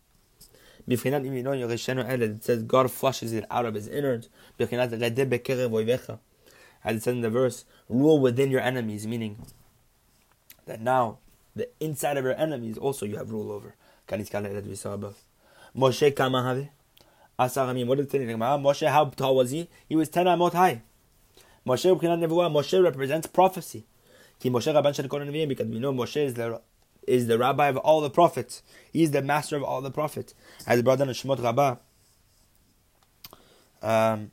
It 0.86 2.44
says 2.44 2.62
God 2.62 2.90
flushes 2.90 3.32
it 3.32 3.44
out 3.50 3.66
of 3.66 3.74
his 3.74 3.88
innards. 3.88 4.28
As 6.84 6.96
it 6.96 7.02
says 7.02 7.14
in 7.14 7.20
the 7.20 7.30
verse, 7.30 7.64
rule 7.88 8.18
within 8.18 8.50
your 8.50 8.60
enemies, 8.60 9.06
meaning 9.06 9.44
that 10.66 10.80
now 10.80 11.18
the 11.54 11.68
inside 11.80 12.16
of 12.16 12.24
your 12.24 12.38
enemies 12.38 12.78
also 12.78 13.06
you 13.06 13.16
have 13.16 13.30
rule 13.30 13.52
over. 13.52 13.74
Moshe 14.08 14.30
Kamahave. 15.76 16.68
What 17.36 17.96
did 17.96 18.06
it 18.06 18.10
say? 18.10 18.18
Moshe, 18.18 18.88
how 18.88 19.06
tall 19.06 19.36
was 19.36 19.50
he? 19.50 19.68
He 19.88 19.96
was 19.96 20.08
10 20.08 20.26
amot 20.26 20.52
high. 20.52 20.82
Moshe 21.66 21.98
Moshe 21.98 22.82
represents 22.82 23.26
prophecy. 23.26 23.86
Because 24.42 24.66
we 24.66 25.78
know 25.78 25.92
Moshe 25.92 26.24
is 26.24 26.34
the 26.34 26.60
is 27.06 27.26
the 27.26 27.38
rabbi 27.38 27.68
of 27.68 27.76
all 27.78 28.00
the 28.00 28.10
prophets. 28.10 28.62
He 28.92 29.02
is 29.02 29.10
the 29.10 29.22
master 29.22 29.56
of 29.56 29.62
all 29.62 29.80
the 29.80 29.90
prophets. 29.90 30.34
As 30.66 30.82
brought 30.82 30.98
down 30.98 31.08
in 31.08 31.14
Shemot 31.14 31.42
Rabbah, 31.42 31.76
um, 33.82 34.30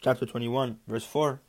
chapter 0.00 0.24
21, 0.24 0.78
verse 0.86 1.04
4. 1.04 1.40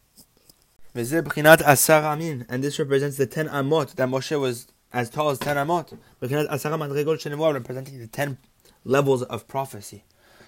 And 0.99 2.63
this 2.63 2.77
represents 2.77 3.15
the 3.15 3.25
10 3.25 3.47
amot 3.47 3.95
that 3.95 4.09
Moshe 4.09 4.38
was 4.38 4.67
as 4.91 5.09
tall 5.09 5.29
as 5.29 5.39
10 5.39 5.55
amot. 5.55 5.97
Representing 6.19 7.99
the 7.99 8.07
10 8.07 8.38
levels 8.83 9.23
of 9.23 9.47
prophecy. 9.47 10.03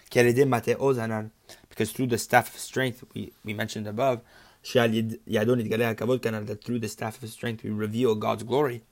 Because 0.09 1.91
through 1.93 2.07
the 2.07 2.17
staff 2.17 2.53
of 2.53 2.59
strength 2.59 3.05
we, 3.13 3.31
we 3.45 3.53
mentioned 3.53 3.87
above, 3.87 4.19
that 4.73 6.59
through 6.65 6.79
the 6.79 6.89
staff 6.89 7.23
of 7.23 7.29
strength 7.29 7.63
we 7.63 7.69
reveal 7.69 8.15
God's 8.15 8.43
glory. 8.43 8.83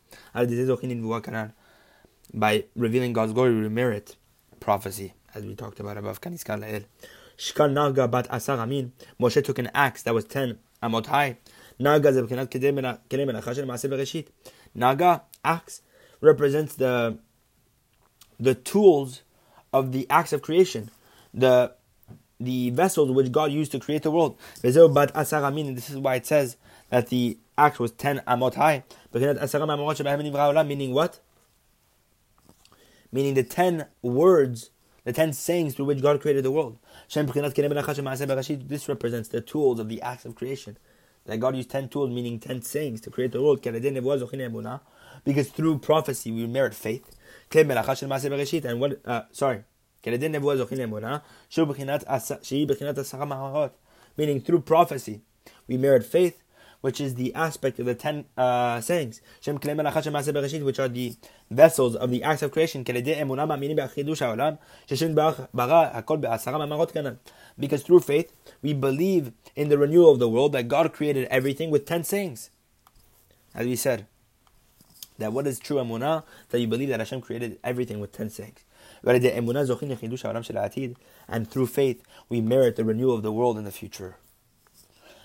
By 2.33 2.63
revealing 2.75 3.11
God's 3.11 3.33
glory, 3.33 3.59
we 3.59 3.67
merit 3.67 4.15
prophecy, 4.61 5.13
as 5.35 5.43
we 5.43 5.55
talked 5.55 5.81
about 5.81 5.97
above. 5.97 6.21
Moshe 6.21 6.85
took 9.43 9.59
an 9.59 9.69
axe 9.73 10.03
that 10.03 10.13
was 10.13 10.23
10 10.23 10.57
amot 10.81 11.07
high. 11.07 11.37
Naga, 14.75 15.23
axe, 15.43 15.81
represents 16.21 16.75
the 16.75 17.17
the 18.39 18.55
tools 18.55 19.21
of 19.73 19.91
the 19.91 20.07
acts 20.09 20.33
of 20.33 20.41
creation, 20.41 20.89
the 21.33 21.73
the 22.39 22.69
vessels 22.69 23.11
which 23.11 23.31
God 23.31 23.51
used 23.51 23.71
to 23.73 23.79
create 23.79 24.03
the 24.03 24.11
world. 24.11 24.37
This 24.61 24.75
is 24.77 25.97
why 25.97 26.15
it 26.15 26.25
says 26.25 26.55
that 26.89 27.09
the 27.09 27.37
axe 27.57 27.79
was 27.79 27.91
10 27.91 28.21
amot 28.27 28.55
high. 28.55 28.83
Meaning 29.13 30.93
what? 30.93 31.19
Meaning 33.11 33.33
the 33.33 33.43
10 33.43 33.87
words, 34.01 34.69
the 35.09 35.13
10 35.13 35.33
sayings 35.33 35.73
through 35.73 35.85
which 35.85 36.03
God 36.03 36.21
created 36.21 36.45
the 36.45 36.51
world. 36.51 36.77
This 37.11 38.87
represents 38.87 39.29
the 39.29 39.41
tools 39.41 39.79
of 39.79 39.89
the 39.89 39.99
acts 40.03 40.23
of 40.23 40.35
creation 40.35 40.77
that 41.25 41.39
God 41.39 41.55
used 41.55 41.71
10 41.71 41.89
tools, 41.89 42.11
meaning 42.11 42.39
10 42.39 42.61
sayings, 42.61 43.01
to 43.01 43.09
create 43.09 43.31
the 43.31 43.41
world. 43.41 43.63
Because 45.23 45.49
through 45.49 45.79
prophecy 45.79 46.31
we 46.31 46.45
merit 46.45 46.75
faith. 46.75 47.15
And 47.51 48.79
what, 48.79 48.99
uh, 49.03 49.23
sorry. 49.31 49.63
Meaning 54.17 54.41
through 54.41 54.61
prophecy 54.61 55.21
we 55.67 55.77
merit 55.77 56.05
faith 56.05 56.43
which 56.81 57.01
is 57.01 57.15
the 57.15 57.33
aspect 57.35 57.79
of 57.79 57.85
the 57.85 57.95
ten 57.95 58.25
uh, 58.37 58.79
sayings, 58.81 59.21
which 59.45 60.79
are 60.79 60.87
the 60.87 61.15
vessels 61.51 61.95
of 61.95 62.09
the 62.09 62.23
acts 62.23 62.41
of 62.41 62.51
creation. 62.51 62.83
Because 67.59 67.83
through 67.83 67.99
faith, 67.99 68.31
we 68.61 68.73
believe 68.73 69.31
in 69.55 69.69
the 69.69 69.77
renewal 69.77 70.11
of 70.11 70.19
the 70.19 70.29
world 70.29 70.53
that 70.53 70.67
God 70.67 70.93
created 70.93 71.27
everything 71.29 71.69
with 71.69 71.85
ten 71.85 72.03
sayings. 72.03 72.49
As 73.53 73.65
we 73.65 73.75
said, 73.75 74.05
that 75.17 75.33
what 75.33 75.47
is 75.47 75.59
true 75.59 75.77
emunah, 75.77 76.23
that 76.49 76.59
you 76.59 76.67
believe 76.67 76.89
that 76.89 76.99
Hashem 76.99 77.21
created 77.21 77.59
everything 77.63 77.99
with 77.99 78.11
ten 78.13 78.29
sayings. 78.29 78.59
And 81.27 81.49
through 81.49 81.67
faith, 81.67 82.03
we 82.29 82.41
merit 82.41 82.75
the 82.75 82.85
renewal 82.85 83.15
of 83.15 83.23
the 83.23 83.31
world 83.31 83.57
in 83.57 83.63
the 83.63 83.71
future. 83.71 84.17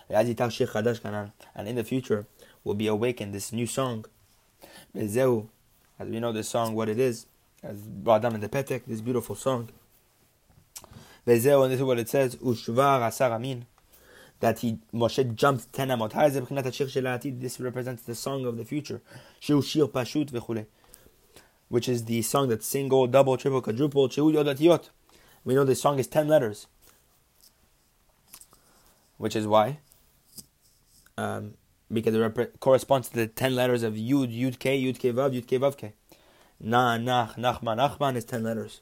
And 0.08 1.68
in 1.68 1.76
the 1.76 1.84
future 1.84 2.26
will 2.62 2.74
be 2.74 2.86
awakened 2.86 3.32
this 3.34 3.52
new 3.52 3.66
song. 3.66 4.04
As 4.94 5.16
we 5.16 6.20
know 6.20 6.32
this 6.32 6.48
song, 6.48 6.74
what 6.74 6.88
it 6.88 6.98
is, 6.98 7.26
as 7.62 7.80
down 7.80 8.34
in 8.34 8.40
the 8.40 8.48
Petek, 8.48 8.82
this 8.86 9.00
beautiful 9.00 9.34
song. 9.34 9.70
And 11.26 11.40
this 11.40 11.46
is 11.46 11.82
what 11.82 11.98
it 11.98 12.08
says, 12.08 12.36
Ushvar 12.36 13.06
Asar 13.06 13.32
Amin. 13.32 13.66
That 14.40 14.58
he 14.58 14.78
Moshe 14.92 15.34
jumped 15.34 15.72
ten 15.72 15.88
amot. 15.88 16.12
This 17.40 17.60
represents 17.60 18.02
the 18.02 18.14
song 18.14 18.44
of 18.44 18.58
the 18.58 18.64
future. 18.64 19.00
Which 21.68 21.88
is 21.88 22.04
the 22.04 22.20
song 22.22 22.48
that's 22.48 22.66
single, 22.66 23.06
double, 23.06 23.36
triple, 23.38 23.62
quadruple. 23.62 24.10
We 25.44 25.54
know 25.54 25.64
this 25.64 25.80
song 25.80 25.98
is 25.98 26.08
ten 26.08 26.28
letters. 26.28 26.66
Which 29.16 29.34
is 29.36 29.46
why 29.46 29.78
um, 31.16 31.54
because 31.92 32.14
it 32.14 32.18
rep- 32.18 32.60
corresponds 32.60 33.08
to 33.08 33.14
the 33.14 33.26
ten 33.26 33.54
letters 33.54 33.82
of 33.82 33.94
Yud, 33.94 34.36
Yud 34.36 34.58
K, 34.58 34.80
Yud 34.80 34.98
K 34.98 35.12
Vav, 35.12 35.32
Yud 35.34 35.46
K 35.46 35.58
Vav 35.58 35.76
K. 35.76 35.92
Na, 36.60 36.96
Nach, 36.96 37.36
Nachman, 37.36 37.76
Nachman 37.76 38.16
is 38.16 38.24
ten 38.24 38.42
letters. 38.42 38.80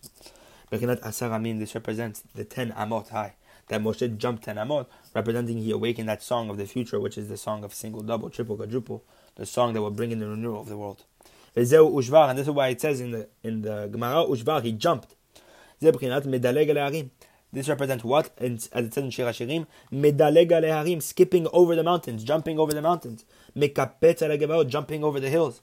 Bechinat 0.71 1.01
Asar 1.03 1.33
Amin, 1.33 1.59
this 1.59 1.75
represents 1.75 2.23
the 2.35 2.45
ten 2.45 2.73
Amot 2.73 3.11
high. 3.11 3.35
That 3.69 3.81
Moshe 3.81 4.17
jumped 4.17 4.45
ten 4.45 4.57
Amot, 4.57 4.87
representing 5.15 5.59
he 5.59 5.71
awakened 5.71 6.09
that 6.09 6.23
song 6.23 6.51
of 6.51 6.57
the 6.57 6.67
future, 6.67 7.01
which 7.01 7.19
is 7.19 7.29
the 7.29 7.37
song 7.37 7.65
of 7.65 7.75
single, 7.75 8.03
double, 8.03 8.31
triple, 8.31 8.57
quadruple, 8.57 9.05
the 9.37 9.47
song 9.47 9.73
that 9.73 9.83
will 9.83 9.91
bring 9.91 10.11
in 10.13 10.19
the 10.19 10.29
renewal 10.29 10.61
of 10.61 10.69
the 10.69 10.77
world. 10.77 11.05
Vezeu 11.57 11.93
Ushvar, 11.93 12.31
and 12.31 12.39
this 12.39 12.47
is 12.47 12.53
why 12.53 12.69
it 12.69 12.81
says 12.81 13.01
in 13.01 13.11
the 13.11 13.29
in 13.43 13.63
the 13.63 13.89
Gemara, 13.89 14.25
Ushvar, 14.25 14.63
he 14.63 14.73
jumped. 14.73 15.15
This 17.53 17.69
represents 17.69 18.03
what? 18.03 18.31
as 18.39 18.71
it 18.73 18.95
says 18.95 19.05
in 19.05 19.11
Shir 19.11 19.27
HaShirim, 19.27 19.67
medaleg 19.93 20.51
aleharim, 20.51 21.03
skipping 21.03 21.47
over 21.53 21.77
the 21.77 21.83
mountains, 21.83 22.25
jumping 22.25 22.59
over 22.59 22.73
the 22.73 22.81
mountains. 22.81 23.27
Mekapet 23.55 24.23
al 24.23 24.65
jumping 24.65 25.05
over 25.05 25.21
the 25.21 25.29
hills. 25.29 25.61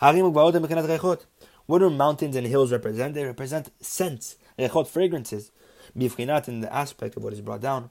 Harim 0.00 0.32
rechot. 0.32 1.26
What 1.66 1.78
do 1.78 1.90
mountains 1.90 2.34
and 2.34 2.46
hills 2.48 2.72
represent? 2.72 3.14
They 3.14 3.24
represent 3.24 3.70
scents, 3.80 4.36
rechot, 4.58 4.88
fragrances. 4.88 5.52
Bifrinat 5.96 6.48
in 6.48 6.62
the 6.62 6.74
aspect 6.74 7.16
of 7.16 7.22
what 7.22 7.32
is 7.32 7.40
brought 7.40 7.60
down. 7.60 7.90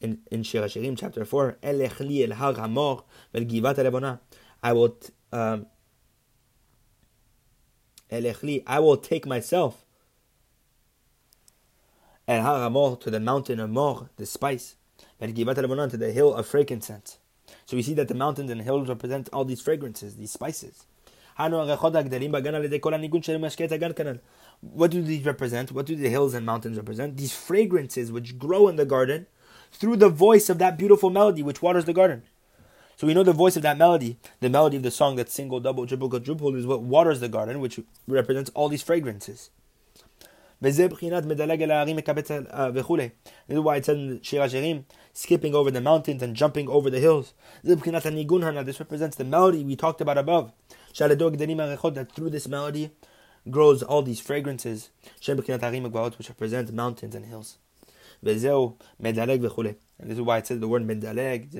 In, 0.00 0.20
in 0.30 0.44
Shir 0.44 0.62
HaShirim, 0.62 0.96
chapter 0.96 1.24
4, 1.24 1.58
Elechli 1.62 2.28
el 2.28 2.36
har 2.36 2.54
hamor 2.54 3.02
vel 3.32 3.44
givat 3.44 4.20
I 4.62 4.72
will, 4.72 4.96
um, 5.32 5.66
Elechli, 8.12 8.62
I 8.64 8.78
will 8.78 8.96
take 8.96 9.26
myself 9.26 9.84
and 12.26 12.44
Haramor 12.44 13.00
to 13.00 13.10
the 13.10 13.20
mountain 13.20 13.60
of 13.60 13.70
Mor, 13.70 14.10
the 14.16 14.26
spice, 14.26 14.76
and 15.20 15.34
Givat 15.34 15.90
to 15.90 15.96
the 15.96 16.12
hill 16.12 16.34
of 16.34 16.46
frankincense. 16.46 17.18
So 17.66 17.76
we 17.76 17.82
see 17.82 17.94
that 17.94 18.08
the 18.08 18.14
mountains 18.14 18.50
and 18.50 18.62
hills 18.62 18.88
represent 18.88 19.28
all 19.32 19.44
these 19.44 19.60
fragrances, 19.60 20.16
these 20.16 20.32
spices. 20.32 20.86
What 21.36 21.50
do 24.90 25.02
these 25.02 25.24
represent? 25.24 25.72
What 25.72 25.86
do 25.86 25.96
the 25.96 26.08
hills 26.08 26.34
and 26.34 26.44
mountains 26.46 26.76
represent? 26.76 27.16
These 27.16 27.34
fragrances 27.34 28.12
which 28.12 28.38
grow 28.38 28.68
in 28.68 28.76
the 28.76 28.84
garden 28.84 29.26
through 29.72 29.96
the 29.96 30.08
voice 30.10 30.50
of 30.50 30.58
that 30.58 30.76
beautiful 30.76 31.10
melody 31.10 31.42
which 31.42 31.62
waters 31.62 31.86
the 31.86 31.94
garden. 31.94 32.22
So 32.96 33.06
we 33.06 33.14
know 33.14 33.22
the 33.22 33.32
voice 33.32 33.56
of 33.56 33.62
that 33.62 33.78
melody, 33.78 34.18
the 34.40 34.50
melody 34.50 34.76
of 34.76 34.82
the 34.82 34.90
song 34.90 35.16
that's 35.16 35.32
single, 35.32 35.58
double, 35.58 35.86
triple, 35.86 36.10
quadruple, 36.10 36.54
is 36.54 36.66
what 36.66 36.82
waters 36.82 37.20
the 37.20 37.28
garden, 37.28 37.60
which 37.60 37.80
represents 38.06 38.50
all 38.54 38.68
these 38.68 38.82
fragrances. 38.82 39.50
This 40.62 40.78
is 40.78 40.88
why 40.88 40.94
it 43.76 43.84
HaShirim, 44.36 44.84
skipping 45.12 45.56
over 45.56 45.72
the 45.72 45.80
mountains 45.80 46.22
and 46.22 46.36
jumping 46.36 46.68
over 46.68 46.88
the 46.88 47.00
hills. 47.00 47.34
This 47.64 47.84
represents 47.84 49.16
the 49.16 49.24
melody 49.24 49.64
we 49.64 49.74
talked 49.74 50.00
about 50.00 50.18
above. 50.18 50.52
That 50.96 52.12
through 52.14 52.30
this 52.30 52.46
melody 52.46 52.92
grows 53.50 53.82
all 53.82 54.02
these 54.02 54.20
fragrances, 54.20 54.90
which 55.16 56.28
represent 56.28 56.72
mountains 56.72 57.16
and 57.16 57.26
hills. 57.26 57.58
And 58.24 58.30
this 58.30 58.44
is 58.44 60.20
why 60.20 60.38
it 60.38 60.46
says 60.46 60.60
the 60.60 60.68
word 60.68 60.86
medaleg, 60.86 61.52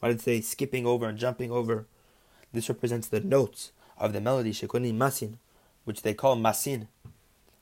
Why 0.00 0.08
did 0.08 0.16
it 0.16 0.22
say 0.22 0.40
skipping 0.40 0.86
over 0.86 1.06
and 1.06 1.18
jumping 1.18 1.50
over? 1.50 1.86
This 2.54 2.70
represents 2.70 3.08
the 3.08 3.20
notes 3.20 3.72
of 3.98 4.12
the 4.12 4.20
melody 4.20 4.52
shekoni 4.52 4.94
masin, 4.94 5.38
which 5.84 6.02
they 6.02 6.14
call 6.14 6.36
masin. 6.36 6.86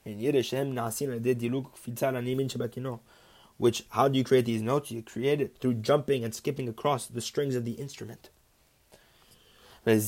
In 0.05 0.21
Yiddish, 0.21 0.51
hem 0.51 0.75
nasin 0.75 1.19
diluk 1.21 1.71
shabakino. 1.75 3.01
Which 3.59 3.85
how 3.91 4.09
do 4.09 4.19
you 4.19 4.25
create 4.25 4.45
these 4.45 4.63
notes? 4.63 4.91
You 4.91 5.03
create 5.03 5.41
it 5.41 5.57
through 5.59 5.75
jumping 5.75 6.25
and 6.25 6.35
skipping 6.35 6.69
across 6.69 7.07
the 7.07 7.21
strings 7.21 7.55
of 7.55 7.65
the 7.65 7.73
instrument. 7.73 8.31
And 9.85 10.01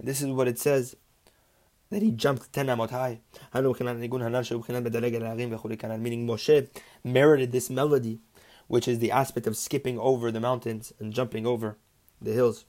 this 0.00 0.22
is 0.22 0.26
what 0.26 0.48
it 0.48 0.58
says 0.58 0.96
that 1.90 2.02
he 2.02 2.10
jumped 2.10 2.52
ten 2.52 2.66
amot 2.66 2.90
high. 2.90 3.20
Meaning 3.54 3.74
Moshe 6.26 6.68
merited 7.04 7.52
this 7.52 7.70
melody, 7.70 8.18
which 8.66 8.88
is 8.88 8.98
the 8.98 9.12
aspect 9.12 9.46
of 9.46 9.56
skipping 9.56 9.98
over 9.98 10.32
the 10.32 10.40
mountains 10.40 10.92
and 10.98 11.12
jumping 11.12 11.46
over 11.46 11.76
the 12.20 12.32
hills. 12.32 12.64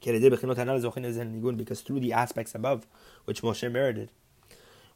Because 0.00 1.80
through 1.80 2.00
the 2.00 2.12
aspects 2.12 2.54
above, 2.54 2.86
which 3.24 3.42
Moshe 3.42 3.70
merited, 3.70 4.10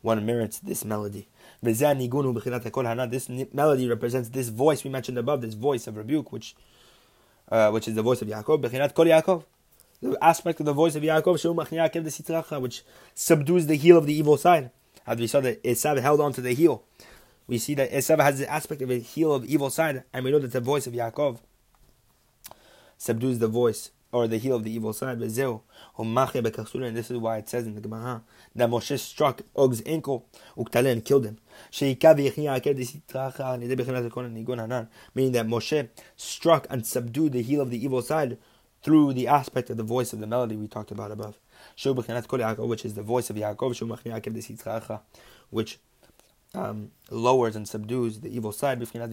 one 0.02 0.24
merits 0.24 0.58
this 0.58 0.84
melody. 0.84 1.28
This 1.62 1.80
melody 1.80 2.08
represents 3.88 4.28
this 4.30 4.48
voice 4.48 4.84
we 4.84 4.90
mentioned 4.90 5.18
above, 5.18 5.42
this 5.42 5.54
voice 5.54 5.86
of 5.86 5.96
rebuke, 5.96 6.32
which 6.32 6.54
uh, 7.50 7.70
which 7.70 7.88
is 7.88 7.94
the 7.94 8.02
voice 8.02 8.22
of 8.22 8.28
Yaakov. 8.28 9.44
The 10.02 10.16
aspect 10.22 10.60
of 10.60 10.66
the 10.66 10.72
voice 10.72 10.94
of 10.94 11.02
Yaakov, 11.02 12.62
which 12.62 12.82
subdues 13.14 13.66
the 13.66 13.74
heel 13.74 13.98
of 13.98 14.06
the 14.06 14.14
evil 14.14 14.36
side. 14.36 14.70
As 15.06 15.18
we 15.18 15.26
saw 15.26 15.40
that 15.40 15.62
Esav 15.62 16.00
held 16.00 16.20
on 16.20 16.32
to 16.34 16.40
the 16.40 16.54
heel. 16.54 16.84
We 17.46 17.58
see 17.58 17.74
that 17.74 17.90
Esav 17.90 18.22
has 18.22 18.38
the 18.38 18.48
aspect 18.48 18.80
of 18.80 18.90
a 18.90 18.98
heel 18.98 19.34
of 19.34 19.44
evil 19.44 19.70
side, 19.70 20.04
and 20.12 20.24
we 20.24 20.30
know 20.30 20.38
that 20.38 20.52
the 20.52 20.60
voice 20.60 20.86
of 20.86 20.92
Yaakov 20.92 21.40
subdues 22.96 23.40
the 23.40 23.48
voice 23.48 23.90
or 24.12 24.26
the 24.26 24.38
heel 24.38 24.56
of 24.56 24.64
the 24.64 24.72
evil 24.72 24.92
side. 24.92 25.20
And 25.20 25.30
this 25.30 25.38
is 27.10 27.16
why 27.18 27.38
it 27.38 27.48
says 27.48 27.66
in 27.66 27.74
the 27.74 27.80
Gemara 27.80 28.22
that 28.54 28.68
Moshe 28.68 28.98
struck 28.98 29.42
Og's 29.56 29.82
ankle 29.86 30.26
and 30.56 31.04
killed 31.04 31.24
him. 31.26 31.38
Meaning 31.80 31.98
that 35.32 35.46
Moshe 35.46 35.88
struck 36.16 36.66
and 36.70 36.86
subdued 36.86 37.32
the 37.32 37.42
heel 37.42 37.60
of 37.60 37.70
the 37.70 37.84
evil 37.84 38.02
side 38.02 38.38
through 38.82 39.12
the 39.12 39.28
aspect 39.28 39.70
of 39.70 39.76
the 39.76 39.82
voice 39.82 40.12
of 40.12 40.20
the 40.20 40.26
melody 40.26 40.56
we 40.56 40.66
talked 40.66 40.90
about 40.90 41.10
above. 41.12 41.38
Which 41.84 42.84
is 42.84 42.94
the 42.94 43.02
voice 43.02 43.30
of 43.30 43.36
Yaakov, 43.36 45.00
which 45.50 45.78
um, 46.54 46.90
lowers 47.10 47.54
and 47.56 47.68
subdues 47.68 48.20
the 48.20 48.34
evil 48.34 48.52
side. 48.52 48.80
As 48.82 48.88
it 48.88 48.92
said 48.92 49.12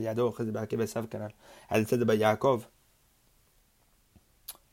about 2.01 2.17
Yaakov, 2.17 2.65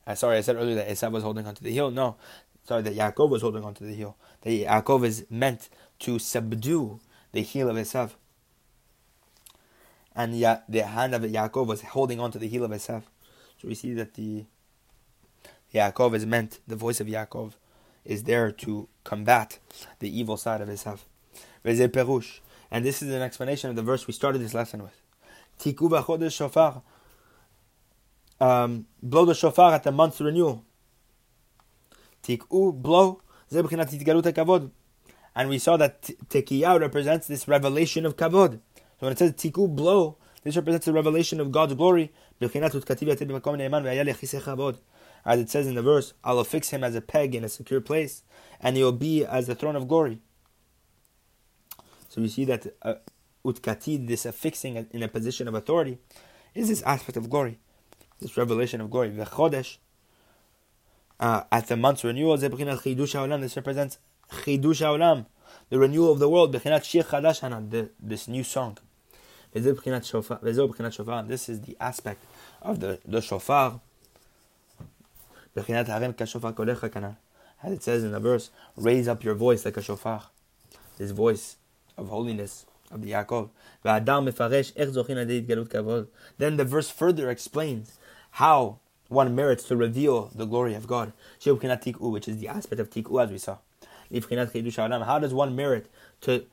uh, 0.07 0.15
sorry, 0.15 0.37
I 0.37 0.41
said 0.41 0.55
earlier 0.55 0.75
that 0.75 0.87
Esav 0.87 1.11
was 1.11 1.23
holding 1.23 1.47
onto 1.47 1.63
the 1.63 1.71
heel. 1.71 1.91
No, 1.91 2.15
sorry, 2.63 2.81
that 2.83 2.95
Yaakov 2.95 3.29
was 3.29 3.41
holding 3.41 3.63
onto 3.63 3.85
the 3.85 3.93
heel. 3.93 4.15
That 4.41 4.49
Yaakov 4.49 5.05
is 5.05 5.25
meant 5.29 5.69
to 5.99 6.19
subdue 6.19 6.99
the 7.31 7.41
heel 7.41 7.69
of 7.69 7.75
Esav. 7.75 8.11
And 10.15 10.37
ya- 10.37 10.59
the 10.69 10.85
hand 10.85 11.13
of 11.15 11.23
Yaakov 11.23 11.67
was 11.67 11.81
holding 11.81 12.19
onto 12.19 12.39
the 12.39 12.47
heel 12.47 12.63
of 12.63 12.71
Esav. 12.71 13.03
So 13.61 13.67
we 13.67 13.75
see 13.75 13.93
that 13.93 14.13
the 14.13 14.45
Yaakov 15.73 16.13
is 16.15 16.25
meant, 16.25 16.59
the 16.67 16.75
voice 16.75 16.99
of 16.99 17.07
Yaakov 17.07 17.53
is 18.05 18.23
there 18.23 18.51
to 18.51 18.87
combat 19.03 19.59
the 19.99 20.19
evil 20.19 20.37
side 20.37 20.61
of 20.61 20.69
Esav. 20.69 20.99
And 22.71 22.85
this 22.85 23.01
is 23.01 23.13
an 23.13 23.21
explanation 23.21 23.69
of 23.69 23.75
the 23.75 23.81
verse 23.81 24.07
we 24.07 24.13
started 24.13 24.39
this 24.39 24.53
lesson 24.53 24.83
with. 24.83 25.01
Tiku 25.59 26.31
shofar. 26.31 26.81
Um, 28.39 28.85
blow 29.01 29.25
the 29.25 29.33
shofar 29.33 29.73
at 29.73 29.83
the 29.83 29.91
month's 29.91 30.21
renewal. 30.21 30.63
Tiku, 32.23 32.73
blow. 32.73 33.21
And 35.37 35.49
we 35.49 35.59
saw 35.59 35.77
that 35.77 36.01
Tekiah 36.01 36.79
represents 36.79 37.27
this 37.27 37.47
revelation 37.47 38.05
of 38.05 38.17
kavod. 38.17 38.59
So 38.75 38.99
when 38.99 39.11
it 39.11 39.19
says 39.19 39.33
Tiku, 39.33 39.73
blow, 39.73 40.17
this 40.43 40.55
represents 40.55 40.85
the 40.85 40.93
revelation 40.93 41.39
of 41.39 41.51
God's 41.51 41.73
glory. 41.73 42.11
As 42.41 42.55
it 45.39 45.49
says 45.49 45.67
in 45.67 45.75
the 45.75 45.81
verse, 45.81 46.13
I 46.23 46.33
will 46.33 46.43
fix 46.43 46.69
him 46.69 46.83
as 46.83 46.95
a 46.95 47.01
peg 47.01 47.33
in 47.33 47.43
a 47.43 47.49
secure 47.49 47.81
place, 47.81 48.23
and 48.61 48.77
he 48.77 48.83
will 48.83 48.91
be 48.91 49.25
as 49.25 49.47
the 49.47 49.55
throne 49.55 49.75
of 49.75 49.87
glory. 49.87 50.19
So 52.09 52.21
we 52.21 52.27
see 52.27 52.45
that 52.45 52.67
uh, 52.81 52.95
utkatid, 53.43 54.07
this 54.07 54.25
affixing 54.25 54.87
in 54.91 55.03
a 55.03 55.07
position 55.07 55.47
of 55.47 55.53
authority, 55.53 55.97
is 56.53 56.69
this 56.69 56.81
aspect 56.83 57.17
of 57.17 57.29
glory, 57.29 57.59
this 58.19 58.35
revelation 58.37 58.81
of 58.81 58.89
glory. 58.89 59.11
V'chodesh, 59.11 59.77
uh, 61.19 61.43
at 61.51 61.67
the 61.67 61.77
month's 61.77 62.03
renewal, 62.03 62.35
zebchinat 62.37 62.81
chidush 62.81 63.13
ha'olam. 63.13 63.41
this 63.41 63.55
represents 63.55 63.99
chidush 64.31 64.81
haolam, 64.81 65.27
the 65.69 65.77
renewal 65.79 66.11
of 66.11 66.19
the 66.19 66.29
world, 66.29 66.51
the, 66.51 67.89
this 67.99 68.27
new 68.27 68.43
song. 68.43 68.77
This 69.53 69.65
is 71.49 71.61
the 71.61 71.77
aspect 71.79 72.23
of 72.61 72.81
the, 72.81 72.99
the 73.05 73.21
shofar. 73.21 73.79
As 75.55 75.69
it 77.71 77.81
says 77.81 78.03
in 78.03 78.11
the 78.11 78.19
verse, 78.19 78.49
raise 78.75 79.07
up 79.07 79.23
your 79.23 79.33
voice 79.33 79.63
like 79.63 79.77
a 79.77 79.81
shofar. 79.81 80.23
This 80.97 81.11
voice 81.11 81.55
of 81.97 82.09
holiness 82.09 82.65
of 82.91 83.01
the 83.01 83.11
Yaakov. 83.11 83.49
Then 86.37 86.57
the 86.57 86.65
verse 86.65 86.89
further 86.89 87.29
explains 87.29 87.97
how 88.35 88.79
one 89.07 89.33
merits 89.33 89.63
to 89.63 89.77
reveal 89.77 90.29
the 90.35 90.45
glory 90.45 90.73
of 90.73 90.87
God, 90.87 91.13
which 91.45 92.27
is 92.27 92.39
the 92.39 92.49
aspect 92.49 92.81
of 92.81 92.89
tiku 92.89 93.23
as 93.23 93.31
we 93.31 93.37
saw. 93.37 93.59
How 95.05 95.19
does 95.19 95.33
one 95.33 95.55
merit 95.55 95.89
to 96.21 96.45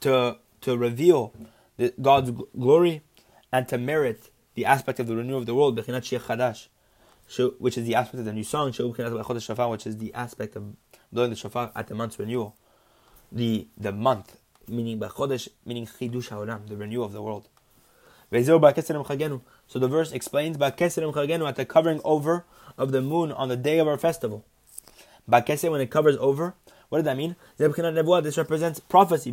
to 0.00 0.36
to 0.60 0.76
reveal 0.76 1.32
the, 1.78 1.92
God's 2.00 2.30
glory 2.56 3.02
and 3.50 3.66
to 3.66 3.76
merit 3.76 4.30
the 4.54 4.66
aspect 4.66 5.00
of 5.00 5.08
the 5.08 5.16
renewal 5.16 5.40
of 5.40 5.46
the 5.46 5.54
world, 5.54 5.76
which 5.76 5.88
is 7.76 7.84
the 7.84 7.96
aspect 7.96 8.20
of 8.20 8.24
the 8.24 8.32
new 8.32 8.44
song, 8.44 8.68
which 8.68 8.78
is 9.86 9.96
the 9.96 10.14
aspect 10.14 10.54
of 10.54 10.76
blowing 11.12 11.30
the 11.30 11.36
shofar 11.36 11.72
at 11.74 11.88
the 11.88 11.96
month's 11.96 12.20
renewal, 12.20 12.54
the 13.32 13.66
the 13.76 13.90
month, 13.90 14.36
meaning 14.68 15.02
meaning 15.66 15.86
chidush 15.86 16.28
haolam, 16.28 16.68
the 16.68 16.76
renewal 16.76 17.04
of 17.04 17.12
the 17.12 17.20
world. 17.20 17.48
So 18.32 19.78
the 19.78 19.88
verse 19.88 20.10
explains 20.12 20.56
at 20.56 20.76
the 21.56 21.66
covering 21.68 22.00
over 22.02 22.44
of 22.78 22.90
the 22.90 23.02
moon 23.02 23.30
on 23.30 23.48
the 23.48 23.56
day 23.56 23.78
of 23.78 23.86
our 23.86 23.98
festival. 23.98 24.44
When 25.26 25.80
it 25.80 25.90
covers 25.90 26.16
over, 26.16 26.54
what 26.88 26.98
does 26.98 27.04
that 27.04 27.16
mean? 27.18 27.36
This 27.58 28.38
represents 28.38 28.80
prophecy. 28.80 29.30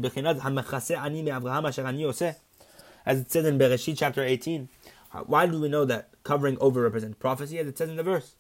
As 3.06 3.20
it 3.20 3.32
says 3.32 3.46
in 3.46 3.58
Bereshit 3.58 3.98
chapter 3.98 4.24
18. 4.24 4.70
Why 5.26 5.48
do 5.48 5.60
we 5.60 5.70
know 5.70 5.86
that 5.86 6.10
covering 6.24 6.58
over 6.60 6.82
represents 6.82 7.18
prophecy? 7.18 7.58
As 7.58 7.68
it 7.68 7.78
says 7.78 7.90
in 7.90 7.96
the 7.96 8.04
verse. 8.04 8.36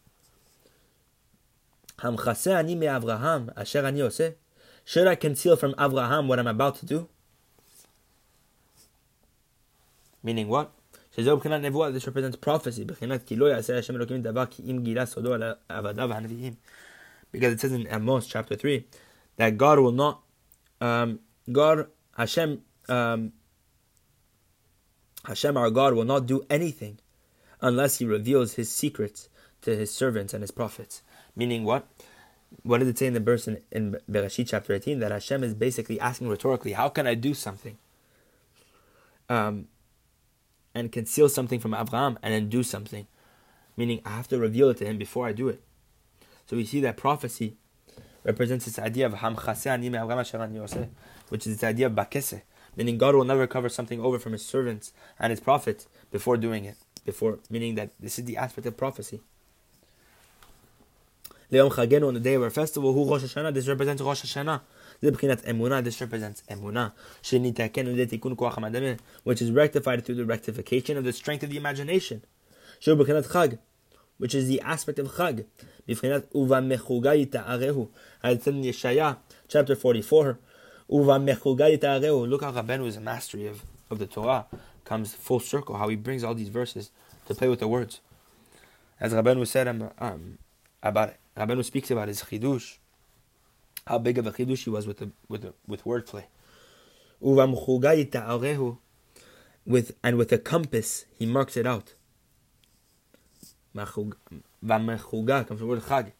Should 4.85 5.07
I 5.07 5.15
conceal 5.15 5.55
from 5.55 5.75
Abraham 5.79 6.27
what 6.27 6.39
I'm 6.39 6.47
about 6.47 6.75
to 6.77 6.85
do? 6.85 7.07
Meaning 10.23 10.47
what? 10.47 10.71
This 11.15 11.27
represents 11.27 12.37
prophecy 12.37 12.83
because 17.31 17.53
it 17.53 17.59
says 17.59 17.71
in 17.71 17.87
Amos 17.89 18.27
chapter 18.27 18.55
3 18.55 18.85
that 19.37 19.57
God 19.57 19.79
will 19.79 19.91
not, 19.91 20.21
um, 20.81 21.19
God, 21.51 21.87
Hashem, 22.17 22.61
um, 22.87 23.33
Hashem 25.25 25.57
our 25.57 25.69
God 25.69 25.93
will 25.93 26.05
not 26.05 26.25
do 26.25 26.45
anything 26.49 26.99
unless 27.61 27.97
He 27.99 28.05
reveals 28.05 28.53
His 28.53 28.71
secrets 28.71 29.29
to 29.61 29.75
His 29.75 29.93
servants 29.93 30.33
and 30.33 30.41
His 30.41 30.51
prophets. 30.51 31.01
Meaning 31.35 31.63
what? 31.63 31.87
What 32.63 32.79
did 32.79 32.87
it 32.87 32.97
say 32.97 33.07
in 33.07 33.13
the 33.13 33.19
verse 33.19 33.47
in, 33.47 33.61
in 33.71 33.97
Bereshit 34.09 34.47
chapter 34.49 34.73
18? 34.73 34.99
That 34.99 35.11
Hashem 35.11 35.43
is 35.43 35.53
basically 35.53 35.99
asking 35.99 36.29
rhetorically, 36.29 36.73
how 36.73 36.89
can 36.89 37.05
I 37.07 37.13
do 37.13 37.33
something? 37.33 37.77
Um, 39.27 39.67
and 40.79 40.91
conceal 40.91 41.29
something 41.29 41.59
from 41.59 41.73
Abraham 41.73 42.17
and 42.23 42.33
then 42.33 42.49
do 42.49 42.63
something. 42.63 43.05
Meaning 43.77 44.01
I 44.05 44.09
have 44.11 44.27
to 44.29 44.39
reveal 44.39 44.69
it 44.69 44.77
to 44.77 44.85
him 44.85 44.97
before 44.97 45.27
I 45.27 45.33
do 45.33 45.49
it. 45.49 45.61
So 46.47 46.55
we 46.55 46.65
see 46.65 46.79
that 46.81 46.97
prophecy 46.97 47.57
represents 48.23 48.65
this 48.65 48.79
idea 48.79 49.05
of 49.05 49.13
which 51.29 51.47
is 51.47 51.55
this 51.55 51.63
idea 51.63 51.85
of 51.87 51.93
bakese, 51.93 52.41
meaning 52.75 52.97
God 52.97 53.15
will 53.15 53.23
never 53.23 53.47
cover 53.47 53.69
something 53.69 53.99
over 54.01 54.19
from 54.19 54.33
His 54.33 54.45
servants 54.45 54.93
and 55.19 55.31
His 55.31 55.39
prophets 55.39 55.87
before 56.11 56.37
doing 56.37 56.65
it. 56.65 56.75
Before 57.05 57.39
meaning 57.49 57.75
that 57.75 57.91
this 57.99 58.19
is 58.19 58.25
the 58.25 58.37
aspect 58.37 58.67
of 58.67 58.77
prophecy. 58.77 59.21
Leom 61.51 61.71
Chagenu 61.71 62.07
on 62.07 62.13
the 62.13 62.19
day 62.19 62.35
of 62.35 62.43
our 62.43 62.49
festival, 62.49 62.93
who 62.93 63.09
Rosh 63.09 63.23
Hashanah, 63.23 63.53
this 63.53 63.67
represents 63.67 64.01
Rosh 64.01 64.23
Hashanah. 64.23 64.61
This 65.00 66.00
represents 66.00 66.42
emuna, 66.48 66.98
which 69.24 69.42
is 69.42 69.50
rectified 69.50 70.04
through 70.04 70.14
the 70.14 70.24
rectification 70.24 70.96
of 70.96 71.04
the 71.04 71.12
strength 71.12 71.42
of 71.42 71.50
the 71.50 71.56
imagination. 71.56 72.22
Which 74.16 74.34
is 74.34 74.48
the 74.48 74.60
aspect 74.60 74.98
of 74.98 75.08
chag. 75.08 75.44
בבחינת 75.88 76.34
ובמחוגה 76.34 77.14
יתארהו. 77.14 77.88
It's 78.24 78.46
in 78.46 78.62
Yeshaya, 78.62 79.16
chapter 79.48 79.74
44. 79.74 80.38
ובמחוגה 80.88 81.68
יתארהו. 81.68 82.26
Look 82.26 82.42
how 82.42 82.52
Rabbenu's 82.52 82.98
mastery 82.98 83.46
of, 83.46 83.64
of 83.90 83.98
the 83.98 84.06
Torah 84.06 84.46
comes 84.84 85.14
full 85.14 85.40
circle, 85.40 85.76
how 85.76 85.88
he 85.88 85.96
brings 85.96 86.24
all 86.24 86.34
these 86.34 86.48
verses 86.48 86.90
to 87.26 87.34
play 87.34 87.48
with 87.48 87.60
the 87.60 87.68
words. 87.68 88.00
As 89.00 89.12
Rabbeinu 89.12 89.46
said 89.46 89.68
um, 89.68 89.90
um, 89.98 90.38
about 90.82 91.10
it, 91.10 91.16
Rabbeinu 91.36 91.64
speaks 91.64 91.90
about 91.90 92.08
his 92.08 92.22
chidush, 92.22 92.78
how 93.87 93.97
big 93.97 94.17
of 94.17 94.27
a 94.27 94.31
chidush 94.31 94.63
he 94.63 94.69
was 94.69 94.85
with 94.87 94.97
the, 94.97 95.11
with 95.27 95.41
the, 95.41 95.53
with 95.67 95.83
wordplay. 95.83 96.25
With 99.65 99.95
and 100.03 100.17
with 100.17 100.31
a 100.31 100.37
compass 100.37 101.05
he 101.17 101.25
marks 101.25 101.57
it 101.57 101.67
out. 101.67 101.95
V'amechuga 103.75 105.47
comes 105.47 105.47
from 105.47 105.57
the 105.57 105.65
word 105.65 105.81
chag. 105.81 106.11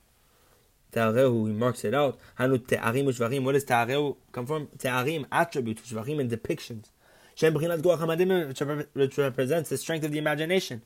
Te'arehu, 0.91 1.47
he 1.47 1.53
marks 1.53 1.83
it 1.85 1.93
out. 1.93 2.19
Hanu 2.37 2.57
te'arim 2.57 3.05
u'shvarim. 3.05 3.43
What 3.43 3.53
does 3.53 3.63
te'arehu 3.63 4.17
come 4.31 4.45
from? 4.45 4.67
Te'arim, 4.77 5.25
attributes, 5.31 5.81
u'shvarim, 5.83 6.19
and 6.19 6.29
depictions. 6.29 6.89
Shem 7.35 7.53
b'chinat 7.53 7.81
goach 7.81 7.99
hamadim, 7.99 8.89
which 8.93 9.17
represents 9.17 9.69
the 9.69 9.77
strength 9.77 10.03
of 10.03 10.11
the 10.11 10.17
imagination. 10.17 10.81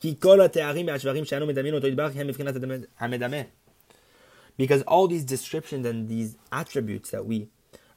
Ki 0.00 0.14
kol 0.14 0.38
te'arim 0.48 0.86
u'shvarim 0.86 1.26
she'anu 1.26 1.46
medamin 1.46 1.74
oto 1.74 1.90
yidbach, 1.90 2.14
hem 2.14 2.28
b'chinat 2.28 2.86
hamedameh. 3.00 3.46
Because 4.58 4.82
all 4.82 5.08
these 5.08 5.24
descriptions 5.24 5.86
and 5.86 6.08
these 6.08 6.36
attributes 6.52 7.10
that 7.10 7.24
we 7.24 7.48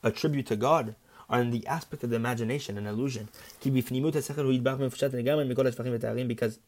attribute 0.03 0.45
to 0.45 0.55
God 0.55 0.95
are 1.29 1.41
in 1.41 1.51
the 1.51 1.67
aspect 1.67 2.03
of 2.03 2.09
the 2.09 2.15
imagination 2.15 2.77
and 2.77 2.87
illusion. 2.87 3.27
Because 6.27 6.59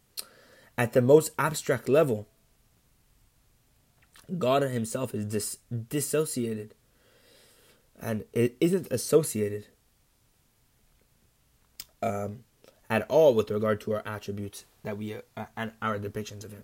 at 0.78 0.94
the 0.94 1.02
most 1.02 1.32
abstract 1.40 1.88
level, 1.88 2.28
God 4.38 4.64
Himself 4.64 5.14
is 5.14 5.26
dis- 5.26 5.58
dissociated 5.90 6.74
and 8.02 8.26
it 8.34 8.58
isn't 8.60 8.92
associated 8.92 9.68
um, 12.02 12.44
at 12.90 13.04
all 13.10 13.34
with 13.34 13.50
regard 13.50 13.80
to 13.82 13.94
our 13.94 14.04
attributes 14.06 14.66
that 14.84 14.98
we 14.98 15.16
uh, 15.16 15.46
and 15.56 15.72
our 15.82 15.98
depictions 15.98 16.44
of 16.44 16.52
Him. 16.52 16.64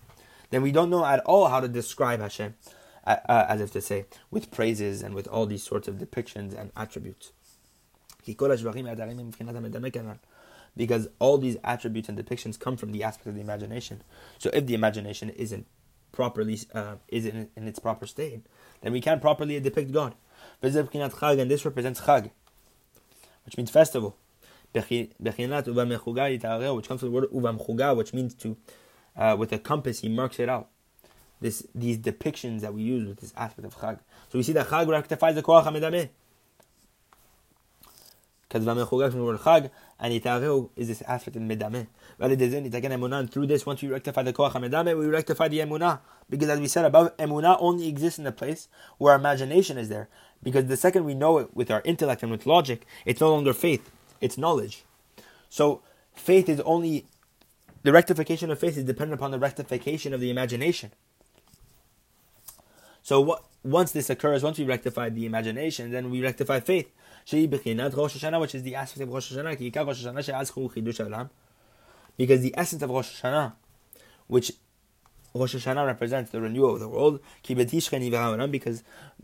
then 0.51 0.61
we 0.61 0.71
don't 0.71 0.89
know 0.89 1.03
at 1.03 1.21
all 1.21 1.47
how 1.47 1.59
to 1.59 1.67
describe 1.67 2.21
Hashem, 2.21 2.55
uh, 3.05 3.17
as 3.27 3.59
if 3.61 3.71
to 3.71 3.81
say, 3.81 4.05
with 4.29 4.51
praises 4.51 5.01
and 5.01 5.15
with 5.15 5.27
all 5.27 5.45
these 5.47 5.63
sorts 5.63 5.87
of 5.87 5.95
depictions 5.95 6.57
and 6.57 6.71
attributes. 6.77 7.31
Because 10.77 11.07
all 11.19 11.37
these 11.37 11.57
attributes 11.63 12.07
and 12.09 12.17
depictions 12.17 12.59
come 12.59 12.77
from 12.77 12.91
the 12.91 13.03
aspect 13.03 13.27
of 13.27 13.35
the 13.35 13.41
imagination. 13.41 14.03
So 14.37 14.49
if 14.53 14.67
the 14.67 14.75
imagination 14.75 15.29
isn't 15.31 15.65
properly 16.11 16.59
uh, 16.73 16.95
is 17.07 17.25
in, 17.25 17.49
in 17.55 17.67
its 17.67 17.79
proper 17.79 18.05
state, 18.05 18.45
then 18.81 18.91
we 18.91 19.01
can't 19.01 19.21
properly 19.21 19.59
depict 19.59 19.91
God. 19.91 20.13
And 20.61 20.73
this 20.73 21.65
represents 21.65 22.01
Chag, 22.01 22.31
which 23.45 23.57
means 23.57 23.71
festival. 23.71 24.15
Which 24.73 24.87
comes 24.87 25.09
from 26.99 27.09
the 27.09 27.11
word 27.11 27.29
uvamchuga, 27.31 27.95
which 27.97 28.13
means 28.13 28.33
to, 28.35 28.55
uh, 29.15 29.35
with 29.37 29.51
a 29.51 29.59
compass, 29.59 30.01
he 30.01 30.09
marks 30.09 30.39
it 30.39 30.49
out. 30.49 30.69
This, 31.39 31.65
these 31.73 31.97
depictions 31.97 32.61
that 32.61 32.73
we 32.73 32.83
use 32.83 33.07
with 33.07 33.19
this 33.19 33.33
aspect 33.35 33.65
of 33.65 33.75
Chag. 33.77 33.99
So 34.29 34.37
we 34.37 34.43
see 34.43 34.53
that 34.53 34.67
Chag 34.67 34.87
rectifies 34.87 35.35
the 35.35 35.41
Koach 35.41 35.65
HaMedameh. 35.65 36.09
Because 38.47 38.65
v'amechugag 38.65 39.09
from 39.09 39.19
the 39.19 39.25
word 39.25 39.39
Chag, 39.39 39.71
and 39.99 40.13
Yitareu 40.13 40.69
is 40.75 40.87
this 40.87 41.01
aspect 41.03 41.37
in 41.37 41.47
Medameh. 41.47 41.87
And 42.19 43.31
through 43.31 43.47
this, 43.47 43.65
once 43.65 43.81
we 43.81 43.87
rectify 43.87 44.21
the 44.21 44.33
Koach 44.33 44.51
HaMedameh, 44.51 44.97
we 44.99 45.07
rectify 45.07 45.47
the 45.47 45.59
Emunah. 45.59 45.99
Because 46.29 46.49
as 46.49 46.59
we 46.59 46.67
said 46.67 46.85
above, 46.85 47.17
Emunah 47.17 47.57
only 47.59 47.87
exists 47.87 48.19
in 48.19 48.25
the 48.25 48.31
place 48.31 48.67
where 48.97 49.15
imagination 49.15 49.77
is 49.77 49.89
there. 49.89 50.09
Because 50.43 50.65
the 50.65 50.77
second 50.77 51.05
we 51.05 51.15
know 51.15 51.37
it 51.39 51.55
with 51.55 51.71
our 51.71 51.81
intellect 51.85 52.23
and 52.23 52.31
with 52.31 52.45
logic, 52.45 52.85
it's 53.05 53.21
no 53.21 53.31
longer 53.31 53.53
faith, 53.53 53.89
it's 54.19 54.37
knowledge. 54.37 54.83
So 55.49 55.81
faith 56.13 56.49
is 56.49 56.59
only 56.61 57.07
the 57.83 57.91
rectification 57.91 58.51
of 58.51 58.59
faith 58.59 58.77
is 58.77 58.83
dependent 58.83 59.19
upon 59.19 59.31
the 59.31 59.39
rectification 59.39 60.13
of 60.13 60.19
the 60.19 60.29
imagination. 60.29 60.91
So 63.01 63.19
what, 63.21 63.43
once 63.63 63.91
this 63.91 64.09
occurs, 64.09 64.43
once 64.43 64.59
we 64.59 64.65
rectify 64.65 65.09
the 65.09 65.25
imagination, 65.25 65.91
then 65.91 66.09
we 66.09 66.21
rectify 66.21 66.59
faith. 66.59 66.91
which 67.23 67.33
is 67.33 68.63
the 68.63 68.75
aspect 68.75 69.01
of 69.01 69.13
Rosh 69.13 69.33
Hashanah, 69.33 71.29
because 72.17 72.41
the 72.41 72.53
essence 72.57 72.81
of 72.81 72.89
Rosh 72.89 73.21
Hashanah, 73.21 73.53
which 74.27 74.51
Rosh 75.33 75.55
Hashanah 75.55 75.85
represents 75.85 76.31
the 76.31 76.41
renewal 76.41 76.73
of 76.73 76.79
the 76.79 76.89
world. 76.89 77.19
Because 77.47 77.71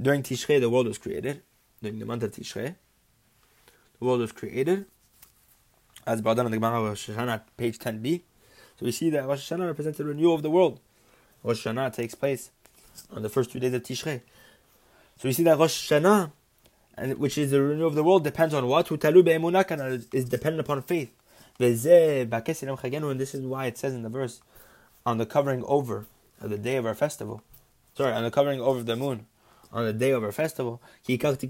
during 0.02 0.24
Tishrei 0.24 0.60
the 0.60 0.70
world 0.70 0.88
was 0.88 0.98
created. 0.98 1.44
During 1.82 2.00
the 2.00 2.06
month 2.06 2.24
of 2.24 2.32
Tishrei, 2.32 2.76
the 4.00 4.06
world 4.06 4.22
was 4.22 4.32
created. 4.32 4.86
As 6.06 6.22
brought 6.22 6.38
down 6.38 6.50
the 6.50 6.58
Gemara 6.58 6.82
Rosh 6.82 7.10
Hashanah, 7.10 7.42
page 7.58 7.78
10b. 7.78 8.24
So 8.80 8.86
we 8.86 8.92
see 8.92 9.10
that 9.12 9.26
Rosh 9.28 9.52
Hashanah 9.52 9.66
represents 9.66 9.98
the 9.98 10.06
renewal 10.06 10.36
of 10.36 10.44
the 10.44 10.52
world. 10.52 10.80
Rosh 11.44 11.66
Hashanah 11.66 11.94
takes 11.94 12.16
place 12.16 12.52
on 13.12 13.24
the 13.24 13.30
first 13.30 13.52
two 13.52 13.60
days 13.60 13.74
of 13.74 13.84
Tishrei. 13.84 14.22
So 15.18 15.28
we 15.28 15.34
see 15.34 15.44
that 15.44 15.58
Rosh 15.58 15.92
Hashanah, 15.92 16.32
and 16.96 17.18
which 17.18 17.38
is 17.38 17.52
the 17.52 17.62
renewal 17.62 17.88
of 17.88 17.96
the 17.96 18.04
world, 18.04 18.24
depends 18.24 18.54
on 18.54 18.68
what. 18.68 18.92
is 18.92 20.26
dependent 20.26 20.60
upon 20.60 20.84
faith. 20.84 21.12
And 21.60 21.74
this 21.76 23.34
is 23.34 23.46
why 23.46 23.66
it 23.66 23.78
says 23.78 23.94
in 23.96 24.04
the 24.04 24.10
verse, 24.10 24.42
on 25.06 25.18
the 25.18 25.26
covering 25.26 25.64
over 25.64 26.06
of 26.40 26.52
the 26.52 26.58
day 26.58 26.76
of 26.76 26.86
our 26.86 26.94
festival. 26.94 27.42
Sorry, 27.96 28.14
on 28.14 28.24
the 28.24 28.32
covering 28.32 28.62
over 28.62 28.80
of 28.80 28.86
the 28.86 28.96
moon 28.96 29.26
on 29.72 29.86
the 29.86 29.94
day 29.94 30.12
of 30.12 30.24
our 30.24 30.32
festival. 30.32 30.82
Because 31.06 31.38
the 31.38 31.48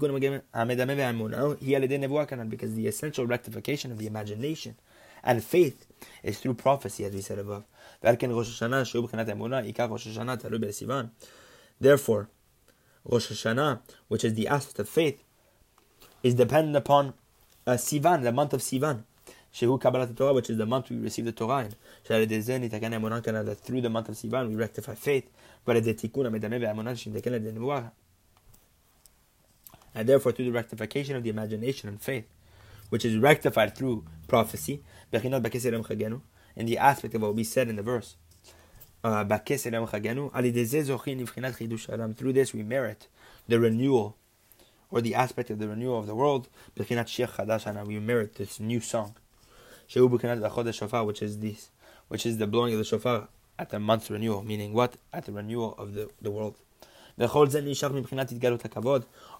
essential 2.86 3.26
rectification 3.26 3.92
of 3.92 3.98
the 3.98 4.06
imagination 4.06 4.76
and 5.22 5.44
faith 5.44 5.86
is 6.22 6.38
through 6.38 6.54
prophecy, 6.54 7.04
as 7.04 7.12
we 7.14 7.20
said 7.20 7.38
above. 7.38 7.64
Therefore, 11.80 12.28
Rosh 13.04 13.32
Hashanah, 13.32 13.80
which 14.08 14.24
is 14.24 14.34
the 14.34 14.48
aspect 14.48 14.78
of 14.78 14.88
faith, 14.88 15.22
is 16.22 16.34
dependent 16.34 16.76
upon 16.76 17.14
uh, 17.66 17.72
Sivan, 17.72 18.22
the 18.22 18.32
month 18.32 18.52
of 18.52 18.60
Sivan. 18.60 19.04
Shehu 19.52 19.80
Kabbalat 19.80 20.16
Torah, 20.16 20.34
which 20.34 20.50
is 20.50 20.58
the 20.58 20.66
month 20.66 20.90
we 20.90 20.98
receive 20.98 21.24
the 21.24 21.32
Torah 21.32 21.64
in. 21.64 21.74
That 22.06 23.58
through 23.62 23.80
the 23.80 23.90
month 23.90 24.08
of 24.08 24.14
Sivan 24.14 24.48
we 24.48 24.54
rectify 24.54 24.94
faith. 24.94 25.30
And 29.94 30.08
therefore 30.08 30.32
through 30.32 30.44
the 30.44 30.52
rectification 30.52 31.16
of 31.16 31.22
the 31.22 31.30
imagination 31.30 31.88
and 31.88 32.00
faith, 32.00 32.26
which 32.88 33.04
is 33.04 33.16
rectified 33.16 33.76
through 33.76 34.04
prophecy, 34.26 34.82
in 35.12 36.66
the 36.66 36.78
aspect 36.78 37.14
of 37.14 37.22
what 37.22 37.34
we 37.34 37.44
said 37.44 37.68
in 37.68 37.76
the 37.76 37.82
verse. 37.82 38.16
Uh, 39.04 39.24
through 42.14 42.32
this 42.32 42.52
we 42.52 42.62
merit 42.62 43.08
the 43.46 43.60
renewal 43.60 44.16
or 44.90 45.00
the 45.00 45.14
aspect 45.14 45.50
of 45.50 45.58
the 45.58 45.68
renewal 45.68 45.98
of 45.98 46.06
the 46.06 46.14
world. 46.14 46.48
We 46.76 48.00
merit 48.00 48.34
this 48.34 48.58
new 48.58 48.80
song 48.80 49.14
which 49.88 51.22
is 51.22 51.38
this, 51.38 51.70
which 52.08 52.26
is 52.26 52.38
the 52.38 52.46
blowing 52.46 52.74
of 52.74 52.78
the 52.78 52.84
shofar 52.84 53.28
at 53.58 53.70
the 53.70 53.80
month's 53.80 54.10
renewal, 54.10 54.42
meaning 54.42 54.74
what? 54.74 54.96
At 55.12 55.24
the 55.24 55.32
renewal 55.32 55.74
of 55.78 55.94
the, 55.94 56.10
the 56.20 56.30
world. 56.30 56.56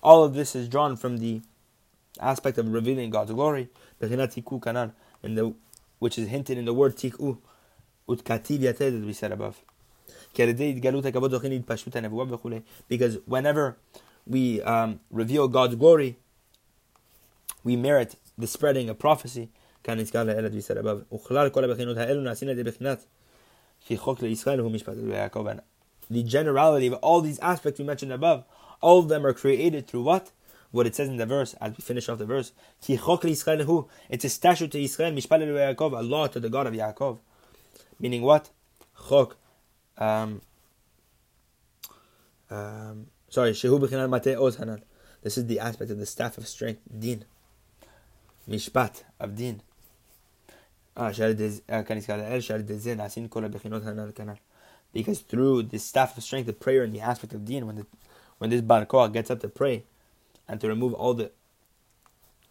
All 0.02 0.24
of 0.24 0.34
this 0.34 0.56
is 0.56 0.68
drawn 0.68 0.96
from 0.96 1.18
the 1.18 1.42
aspect 2.20 2.58
of 2.58 2.72
revealing 2.72 3.10
God's 3.10 3.32
glory, 3.32 3.68
kanan, 4.00 4.92
and 5.22 5.38
the 5.38 5.54
which 5.98 6.18
is 6.18 6.28
hinted 6.28 6.58
in 6.58 6.64
the 6.64 6.74
word 6.74 6.96
tiku, 6.96 7.38
utkativ 8.08 8.60
yateh 8.60 8.78
that 8.78 9.04
we 9.04 9.12
said 9.12 9.32
above. 9.32 9.62
Because 12.88 13.18
whenever 13.26 13.76
we 14.26 14.62
um, 14.62 15.00
reveal 15.10 15.48
God's 15.48 15.74
glory, 15.74 16.16
we 17.64 17.76
merit 17.76 18.14
the 18.36 18.46
spreading 18.46 18.88
of 18.88 18.98
prophecy. 18.98 19.50
The 19.84 20.04
generality 26.24 26.86
of 26.86 26.94
all 26.94 27.20
these 27.20 27.38
aspects 27.38 27.78
we 27.78 27.84
mentioned 27.84 28.12
above, 28.12 28.44
all 28.80 28.98
of 28.98 29.08
them 29.08 29.26
are 29.26 29.32
created 29.32 29.86
through 29.86 30.02
what? 30.02 30.30
what 30.70 30.86
it 30.86 30.94
says 30.94 31.08
in 31.08 31.16
the 31.16 31.26
verse 31.26 31.54
as 31.60 31.76
we 31.76 31.82
finish 31.82 32.08
off 32.08 32.18
the 32.18 32.26
verse. 32.26 32.52
Ki 32.82 32.94
Israel 33.24 33.90
It's 34.08 34.24
a 34.24 34.28
statute 34.28 34.70
to 34.72 34.82
Israel, 34.82 35.12
mishpat 35.12 35.40
Yaakov, 35.76 35.96
Allah 35.96 36.28
to 36.30 36.40
the 36.40 36.50
God 36.50 36.66
of 36.66 36.74
Yaakov. 36.74 37.18
Meaning 37.98 38.22
what? 38.22 38.50
Chok. 39.08 39.36
Um, 39.96 40.42
um, 42.50 43.06
sorry, 43.28 43.52
Shehu 43.52 43.80
b'chinat 43.80 44.10
mate 44.10 44.36
oz 44.36 44.56
hanan. 44.56 44.82
This 45.22 45.38
is 45.38 45.46
the 45.46 45.58
aspect 45.58 45.90
of 45.90 45.98
the 45.98 46.06
staff 46.06 46.38
of 46.38 46.46
strength, 46.46 46.80
din. 46.98 47.24
Mishpat 48.48 49.02
of 49.18 49.36
din. 49.36 49.62
Ah, 50.96 51.12
ah, 51.70 51.82
because 54.92 55.20
through 55.20 55.62
the 55.62 55.78
staff 55.78 56.16
of 56.16 56.24
strength, 56.24 56.46
the 56.46 56.52
prayer 56.52 56.82
and 56.82 56.92
the 56.92 57.00
aspect 57.00 57.32
of 57.34 57.44
din, 57.44 57.66
when 57.66 57.76
the 57.76 57.86
when 58.38 58.50
this 58.50 58.60
Bar 58.60 58.84
gets 59.08 59.30
up 59.30 59.40
to 59.40 59.48
pray, 59.48 59.84
and 60.48 60.60
to 60.60 60.68
remove 60.68 60.94
all 60.94 61.14
the 61.14 61.30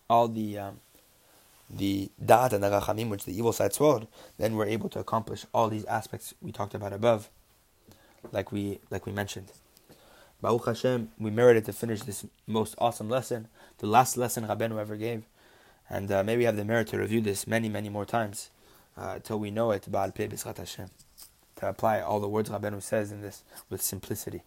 all 0.09 0.27
the 0.27 0.57
um, 0.57 0.79
the 1.69 2.09
da'at 2.23 2.53
and 2.53 2.63
the 2.63 2.69
rachamim, 2.69 3.09
which 3.09 3.25
the 3.25 3.37
evil 3.37 3.51
side 3.51 3.73
swallowed, 3.73 4.07
then 4.37 4.55
we're 4.55 4.65
able 4.65 4.89
to 4.89 4.99
accomplish 4.99 5.45
all 5.53 5.67
these 5.67 5.85
aspects 5.85 6.33
we 6.41 6.51
talked 6.51 6.73
about 6.73 6.93
above, 6.93 7.29
like 8.31 8.51
we 8.51 8.79
like 8.89 9.05
we 9.05 9.11
mentioned. 9.11 9.51
Baruch 10.39 10.67
Hashem, 10.67 11.09
we 11.17 11.31
merited 11.31 11.65
to 11.65 11.73
finish 11.73 12.01
this 12.03 12.25
most 12.45 12.75
awesome 12.77 13.09
lesson, 13.09 13.47
the 13.79 13.87
last 13.87 14.17
lesson 14.17 14.45
Rabbeinu 14.45 14.79
ever 14.79 14.95
gave. 14.95 15.23
And 15.89 16.11
uh, 16.11 16.23
maybe 16.23 16.39
we 16.39 16.43
have 16.43 16.57
the 16.57 16.65
merit 16.65 16.87
to 16.89 16.97
review 16.99 17.21
this 17.21 17.47
many, 17.47 17.69
many 17.69 17.89
more 17.89 18.05
times 18.05 18.51
uh, 18.97 19.13
until 19.15 19.39
we 19.39 19.49
know 19.49 19.71
it, 19.71 19.89
Baal 19.91 20.11
Pe 20.11 20.29
Hashem, 20.29 20.89
to 21.55 21.69
apply 21.69 22.01
all 22.01 22.19
the 22.19 22.27
words 22.27 22.49
Rabbeinu 22.49 22.83
says 22.83 23.11
in 23.11 23.21
this 23.21 23.43
with 23.69 23.81
simplicity. 23.81 24.43